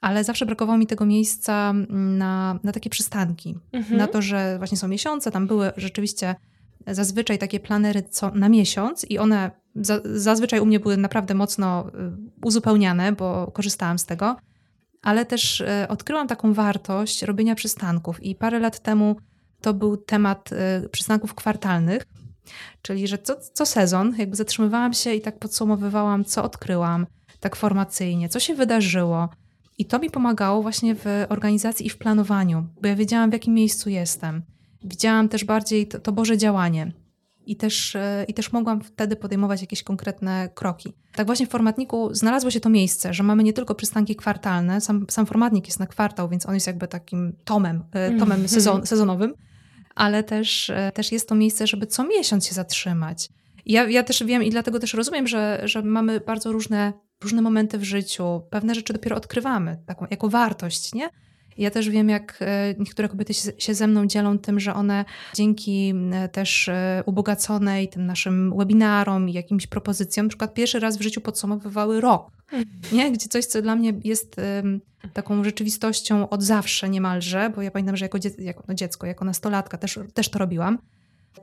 [0.00, 3.54] Ale zawsze brakowało mi tego miejsca na, na takie przystanki.
[3.72, 3.98] Mhm.
[3.98, 6.34] Na to, że właśnie są miesiące, tam były rzeczywiście
[6.86, 11.86] zazwyczaj takie planery co, na miesiąc i one za, zazwyczaj u mnie były naprawdę mocno
[11.88, 11.90] y,
[12.46, 14.36] uzupełniane, bo korzystałam z tego
[15.04, 19.16] ale też e, odkryłam taką wartość robienia przystanków i parę lat temu
[19.60, 22.06] to był temat e, przystanków kwartalnych,
[22.82, 27.06] czyli że co, co sezon jakby zatrzymywałam się i tak podsumowywałam, co odkryłam
[27.40, 29.28] tak formacyjnie, co się wydarzyło.
[29.78, 33.54] I to mi pomagało właśnie w organizacji i w planowaniu, bo ja wiedziałam, w jakim
[33.54, 34.42] miejscu jestem.
[34.84, 36.92] Widziałam też bardziej to, to Boże działanie
[37.46, 40.92] i też, e, i też mogłam wtedy podejmować jakieś konkretne kroki.
[41.14, 45.06] Tak właśnie w formatniku znalazło się to miejsce, że mamy nie tylko przystanki kwartalne, sam,
[45.10, 48.48] sam formatnik jest na kwartał, więc on jest jakby takim tomem, e, tomem mhm.
[48.48, 49.34] sezon, sezonowym,
[49.94, 53.28] ale też, e, też jest to miejsce, żeby co miesiąc się zatrzymać.
[53.66, 56.92] Ja, ja też wiem i dlatego też rozumiem, że, że mamy bardzo różne,
[57.22, 61.08] różne momenty w życiu, pewne rzeczy dopiero odkrywamy taką, jako wartość, nie?
[61.58, 65.94] Ja też wiem, jak e, niektóre kobiety się ze mną dzielą tym, że one dzięki
[66.12, 71.00] e, też e, ubogaconej tym naszym webinarom i jakimś propozycjom, na przykład pierwszy raz w
[71.00, 72.66] życiu podsumowywały rok, mhm.
[72.92, 73.12] nie?
[73.12, 74.36] gdzie coś, co dla mnie jest
[75.12, 79.24] taką rzeczywistością od zawsze niemalże, bo ja pamiętam, że jako, dzie jako no dziecko, jako
[79.24, 80.78] nastolatka też, też to robiłam.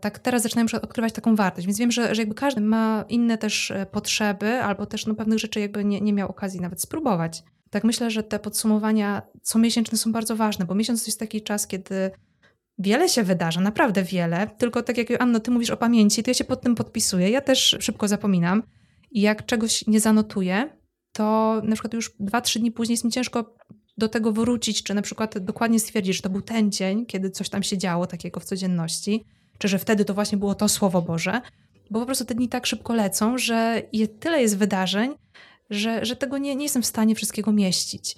[0.01, 3.73] Tak teraz zaczynam odkrywać taką wartość, więc wiem, że, że jakby każdy ma inne też
[3.91, 8.11] potrzeby albo też no, pewnych rzeczy jakby nie, nie miał okazji nawet spróbować tak myślę,
[8.11, 12.11] że te podsumowania comiesięczne są bardzo ważne, bo miesiąc to jest taki czas, kiedy
[12.77, 14.47] wiele się wydarza, naprawdę wiele.
[14.57, 17.29] Tylko tak jak Anno, ty mówisz o pamięci, to ja się pod tym podpisuję.
[17.29, 18.63] Ja też szybko zapominam.
[19.11, 20.69] I jak czegoś nie zanotuję,
[21.13, 23.55] to na przykład już dwa, trzy dni później jest mi ciężko
[23.97, 27.49] do tego wrócić, czy na przykład dokładnie stwierdzić, że to był ten dzień, kiedy coś
[27.49, 29.23] tam się działo takiego w codzienności,
[29.57, 31.41] czy że wtedy to właśnie było to Słowo Boże,
[31.91, 33.81] bo po prostu te dni tak szybko lecą, że
[34.19, 35.13] tyle jest wydarzeń,
[35.71, 38.15] że, że tego nie, nie jestem w stanie wszystkiego mieścić.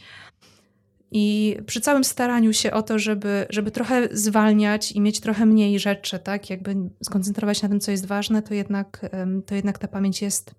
[1.11, 5.79] I przy całym staraniu się o to, żeby, żeby trochę zwalniać i mieć trochę mniej
[5.79, 9.09] rzeczy, tak, jakby skoncentrować się na tym, co jest ważne, to jednak,
[9.45, 10.55] to jednak ta pamięć jest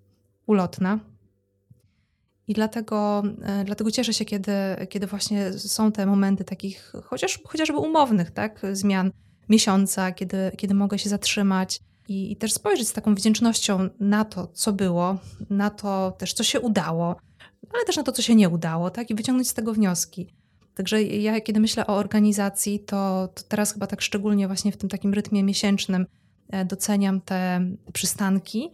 [0.47, 0.99] ulotna.
[2.47, 4.51] I dlatego, e, dlatego cieszę się, kiedy,
[4.89, 9.11] kiedy właśnie są te momenty takich chociaż, chociażby umownych, tak, zmian
[9.49, 14.47] miesiąca, kiedy, kiedy mogę się zatrzymać, i, i też spojrzeć z taką wdzięcznością na to,
[14.47, 15.17] co było,
[15.49, 17.15] na to też, co się udało,
[17.73, 19.09] ale też na to, co się nie udało, tak?
[19.09, 20.27] I wyciągnąć z tego wnioski.
[20.75, 24.89] Także ja, kiedy myślę o organizacji, to, to teraz chyba tak szczególnie właśnie w tym
[24.89, 26.05] takim rytmie miesięcznym
[26.49, 28.71] e, doceniam te przystanki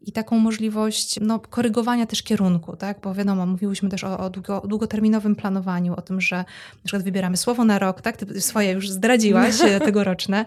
[0.00, 3.00] i taką możliwość no, korygowania też kierunku, tak?
[3.00, 7.36] Bo wiadomo, mówiłyśmy też o, o długo, długoterminowym planowaniu, o tym, że na przykład wybieramy
[7.36, 8.16] słowo na rok, tak?
[8.16, 10.46] Ty swoje już zdradziłaś e, tegoroczne.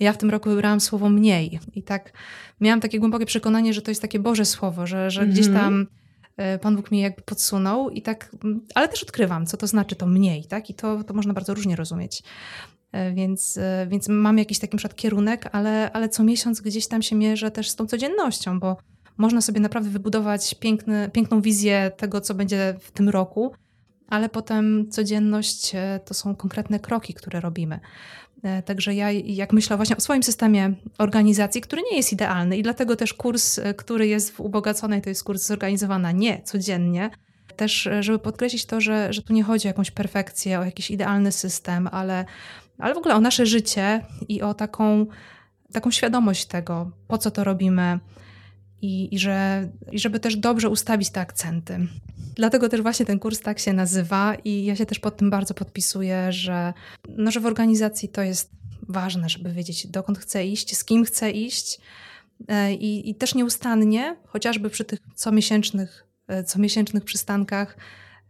[0.00, 2.12] Ja w tym roku wybrałam słowo mniej i tak
[2.60, 5.64] miałam takie głębokie przekonanie, że to jest takie Boże słowo, że, że gdzieś mhm.
[5.64, 5.86] tam
[6.36, 8.36] e, Pan Bóg mi jakby podsunął i tak,
[8.74, 10.70] ale też odkrywam, co to znaczy to mniej, tak?
[10.70, 12.22] I to, to można bardzo różnie rozumieć.
[12.92, 17.02] E, więc, e, więc mam jakiś taki przykład kierunek, ale, ale co miesiąc gdzieś tam
[17.02, 18.76] się mierzę też z tą codziennością, bo
[19.16, 23.52] można sobie naprawdę wybudować piękny, piękną wizję tego, co będzie w tym roku,
[24.08, 25.72] ale potem codzienność
[26.04, 27.80] to są konkretne kroki, które robimy.
[28.42, 32.62] E, także ja, jak myślę właśnie o swoim systemie organizacji, który nie jest idealny i
[32.62, 37.10] dlatego też kurs, e, który jest w Ubogaconej, to jest kurs zorganizowany nie codziennie,
[37.56, 40.90] też e, żeby podkreślić to, że, że tu nie chodzi o jakąś perfekcję, o jakiś
[40.90, 42.24] idealny system, ale,
[42.78, 45.06] ale w ogóle o nasze życie i o taką,
[45.72, 47.98] taką świadomość tego, po co to robimy,
[48.86, 51.78] i, i, że, i żeby też dobrze ustawić te akcenty.
[52.34, 55.54] Dlatego też właśnie ten kurs tak się nazywa i ja się też pod tym bardzo
[55.54, 56.72] podpisuję, że,
[57.08, 58.50] no, że w organizacji to jest
[58.88, 61.80] ważne, żeby wiedzieć dokąd chcę iść, z kim chcę iść
[62.48, 67.76] e, i, i też nieustannie, chociażby przy tych comiesięcznych, e, comiesięcznych przystankach,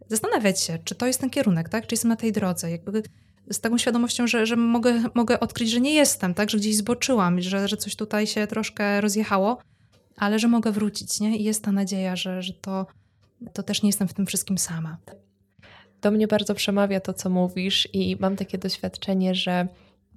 [0.07, 1.87] zastanawiać się, czy to jest ten kierunek, tak?
[1.87, 2.71] czy jestem na tej drodze.
[2.71, 3.03] Jakby
[3.49, 6.49] z taką świadomością, że, że mogę, mogę odkryć, że nie jestem, tak?
[6.49, 9.57] że gdzieś zboczyłam, że, że coś tutaj się troszkę rozjechało,
[10.17, 11.37] ale że mogę wrócić, nie?
[11.37, 12.85] I jest ta nadzieja, że, że to,
[13.53, 14.97] to też nie jestem w tym wszystkim sama.
[16.01, 19.67] Do mnie bardzo przemawia to, co mówisz, i mam takie doświadczenie, że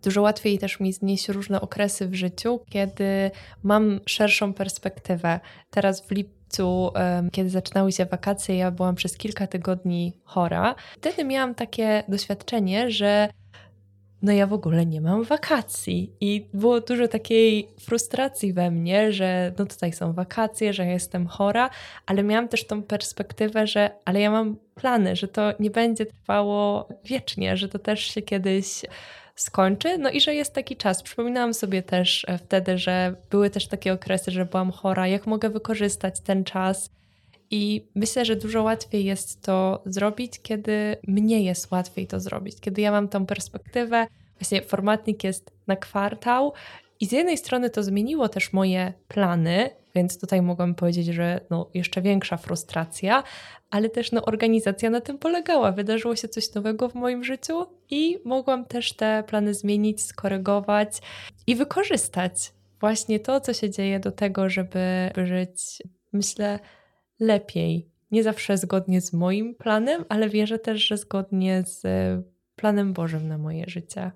[0.02, 3.30] dużo łatwiej też mi znieść różne okresy w życiu, kiedy
[3.62, 5.40] mam szerszą perspektywę.
[5.70, 6.90] Teraz w lipcu,
[7.32, 10.74] kiedy zaczynały się wakacje, ja byłam przez kilka tygodni chora.
[10.96, 13.28] Wtedy miałam takie doświadczenie, że
[14.22, 16.12] no ja w ogóle nie mam wakacji.
[16.20, 21.70] I było dużo takiej frustracji we mnie, że no tutaj są wakacje, że jestem chora,
[22.06, 26.88] ale miałam też tą perspektywę, że ale ja mam plany, że to nie będzie trwało
[27.04, 28.82] wiecznie, że to też się kiedyś
[29.34, 31.02] skończy, no i że jest taki czas.
[31.02, 35.50] Przypominałam sobie też e, wtedy, że były też takie okresy, że byłam chora, jak mogę
[35.50, 36.90] wykorzystać ten czas.
[37.50, 42.80] I myślę, że dużo łatwiej jest to zrobić, kiedy mnie jest łatwiej to zrobić, kiedy
[42.80, 44.06] ja mam tą perspektywę.
[44.38, 46.52] Właśnie formatnik jest na kwartał,
[47.00, 51.70] i z jednej strony to zmieniło też moje plany, więc tutaj mogłam powiedzieć, że no,
[51.74, 53.22] jeszcze większa frustracja,
[53.70, 55.72] ale też no, organizacja na tym polegała.
[55.72, 60.98] Wydarzyło się coś nowego w moim życiu i mogłam też te plany zmienić, skorygować
[61.46, 65.82] i wykorzystać właśnie to, co się dzieje do tego, żeby żyć,
[66.12, 66.58] myślę,
[67.20, 67.90] lepiej.
[68.10, 71.82] Nie zawsze zgodnie z moim planem, ale wierzę też, że zgodnie z
[72.56, 74.10] planem Bożym na moje życie.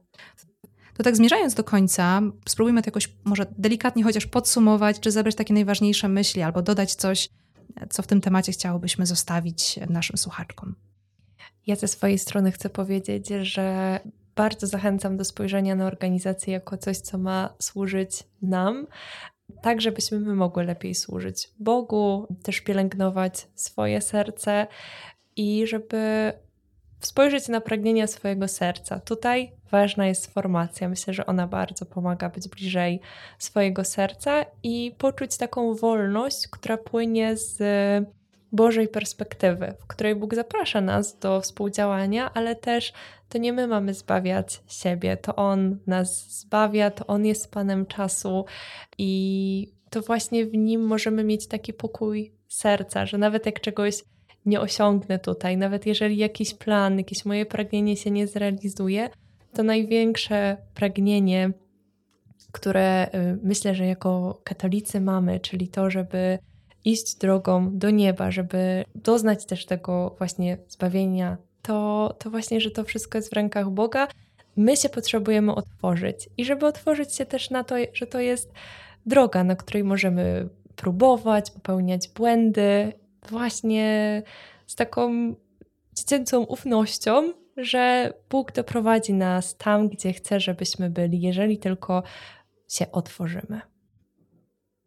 [0.97, 5.55] To tak zmierzając do końca, spróbujmy to jakoś może delikatnie chociaż podsumować, czy zebrać takie
[5.55, 7.29] najważniejsze myśli, albo dodać coś,
[7.91, 10.75] co w tym temacie chciałobyśmy zostawić naszym słuchaczkom.
[11.67, 14.01] Ja ze swojej strony chcę powiedzieć, że
[14.37, 18.87] bardzo zachęcam do spojrzenia na organizację jako coś, co ma służyć nam,
[19.63, 24.67] tak żebyśmy my mogły lepiej służyć Bogu, też pielęgnować swoje serce
[25.37, 26.33] i żeby
[27.01, 29.01] spojrzeć na pragnienia swojego serca.
[29.01, 30.89] Tutaj ważna jest formacja.
[30.89, 33.01] Myślę, że ona bardzo pomaga być bliżej
[33.39, 37.59] swojego serca i poczuć taką wolność, która płynie z
[38.55, 42.93] Bożej perspektywy, w której Bóg zaprasza nas do współdziałania, ale też
[43.29, 48.45] to nie my mamy zbawiać siebie, to On nas zbawia, to On jest Panem czasu
[48.99, 54.03] i to właśnie w Nim możemy mieć taki pokój serca, że nawet jak czegoś
[54.47, 59.11] nie osiągnę tutaj, nawet jeżeli jakiś plan, jakieś moje pragnienie się nie zrealizuje,
[59.53, 61.53] to największe pragnienie,
[62.53, 66.39] które y, myślę, że jako katolicy mamy, czyli to, żeby
[66.85, 72.85] iść drogą do nieba, żeby doznać też tego właśnie zbawienia, to, to właśnie, że to
[72.85, 74.09] wszystko jest w rękach Boga.
[74.57, 78.53] My się potrzebujemy otworzyć i żeby otworzyć się też na to, że to jest
[79.07, 82.93] droga, na której możemy próbować, popełniać błędy,
[83.29, 84.23] właśnie
[84.67, 85.35] z taką
[85.95, 92.03] dziecięcą ufnością, że Bóg doprowadzi nas tam, gdzie chce, żebyśmy byli, jeżeli tylko
[92.69, 93.61] się otworzymy.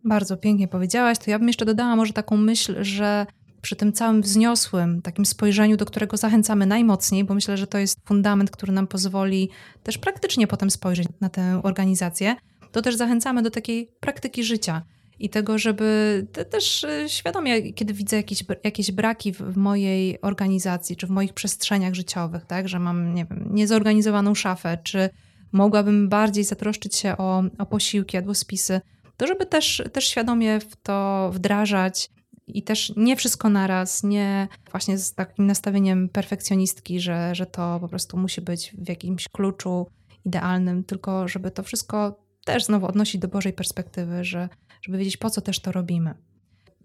[0.08, 1.18] Bardzo pięknie powiedziałaś.
[1.18, 3.26] To ja bym jeszcze dodała może taką myśl, że
[3.62, 8.00] przy tym całym wzniosłym takim spojrzeniu, do którego zachęcamy najmocniej, bo myślę, że to jest
[8.06, 9.50] fundament, który nam pozwoli
[9.84, 12.36] też praktycznie potem spojrzeć na tę organizację,
[12.72, 14.82] to też zachęcamy do takiej praktyki życia
[15.20, 20.96] i tego, żeby też e, świadomie, kiedy widzę jakieś, jakieś braki w, w, mojej organizacji
[20.96, 25.10] czy w moich przestrzeniach życiowych, tak, że mam, nie wiem, niezorganizowaną szafę, czy
[25.52, 28.82] mogłabym bardziej zatroszczyć się o, o posiłki, jadłospisy,
[29.18, 32.10] to żeby też, też świadomie w to wdrażać
[32.48, 37.88] i też nie wszystko naraz, nie właśnie z takim nastawieniem perfekcjonistki, że, że to po
[37.88, 39.88] prostu musi być w jakimś kluczu
[40.26, 44.50] idealnym, tylko żeby to wszystko też znowu odnosić do Bożej perspektywy, że,
[44.82, 46.14] żeby wiedzieć, po co też to robimy.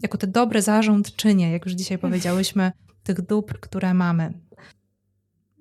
[0.00, 2.72] Jako te dobre zarządczynie, jak już dzisiaj powiedziałyśmy,
[3.02, 4.32] tych dóbr, które mamy.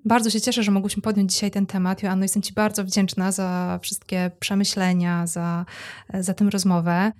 [0.04, 2.02] Bardzo się cieszę, że mogłyśmy podjąć dzisiaj ten temat.
[2.02, 5.66] Joanno, jestem Ci bardzo wdzięczna za wszystkie przemyślenia, za,
[6.14, 7.12] za tę rozmowę.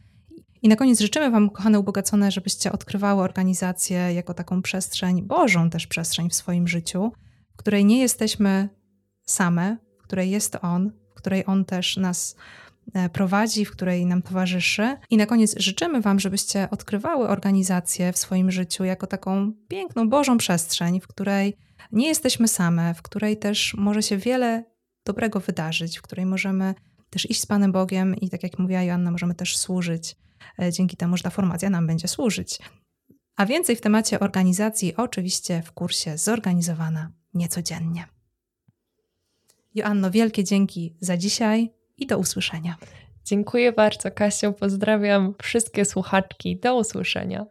[0.62, 5.86] I na koniec życzymy Wam, kochane ubogacone, żebyście odkrywały organizację jako taką przestrzeń, Bożą też
[5.86, 7.12] przestrzeń w swoim życiu,
[7.54, 8.68] w której nie jesteśmy
[9.26, 12.36] same, w której jest On, której on też nas
[12.94, 14.96] e, prowadzi, w której nam towarzyszy.
[15.10, 20.38] I na koniec życzymy Wam, żebyście odkrywały organizację w swoim życiu jako taką piękną, Bożą
[20.38, 21.56] przestrzeń, w której
[21.92, 24.64] nie jesteśmy same, w której też może się wiele
[25.04, 26.74] dobrego wydarzyć, w której możemy
[27.10, 30.16] też iść z Panem Bogiem i tak jak mówiła Joanna, możemy też służyć
[30.58, 32.58] e, dzięki temu, że ta formacja nam będzie służyć.
[33.36, 38.04] A więcej w temacie organizacji oczywiście w kursie Zorganizowana Niecodziennie.
[39.74, 42.76] Joanno, wielkie dzięki za dzisiaj i do usłyszenia.
[43.24, 44.52] Dziękuję bardzo, Kasiu.
[44.52, 46.56] Pozdrawiam wszystkie słuchaczki.
[46.56, 47.46] Do usłyszenia.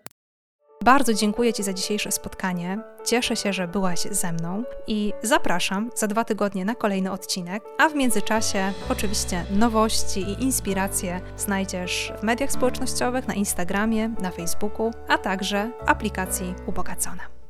[0.83, 2.79] Bardzo dziękuję Ci za dzisiejsze spotkanie.
[3.05, 7.63] Cieszę się, że byłaś ze mną i zapraszam za dwa tygodnie na kolejny odcinek.
[7.77, 14.91] A w międzyczasie, oczywiście, nowości i inspiracje znajdziesz w mediach społecznościowych, na Instagramie, na Facebooku,
[15.07, 17.40] a także aplikacji Ubogacona.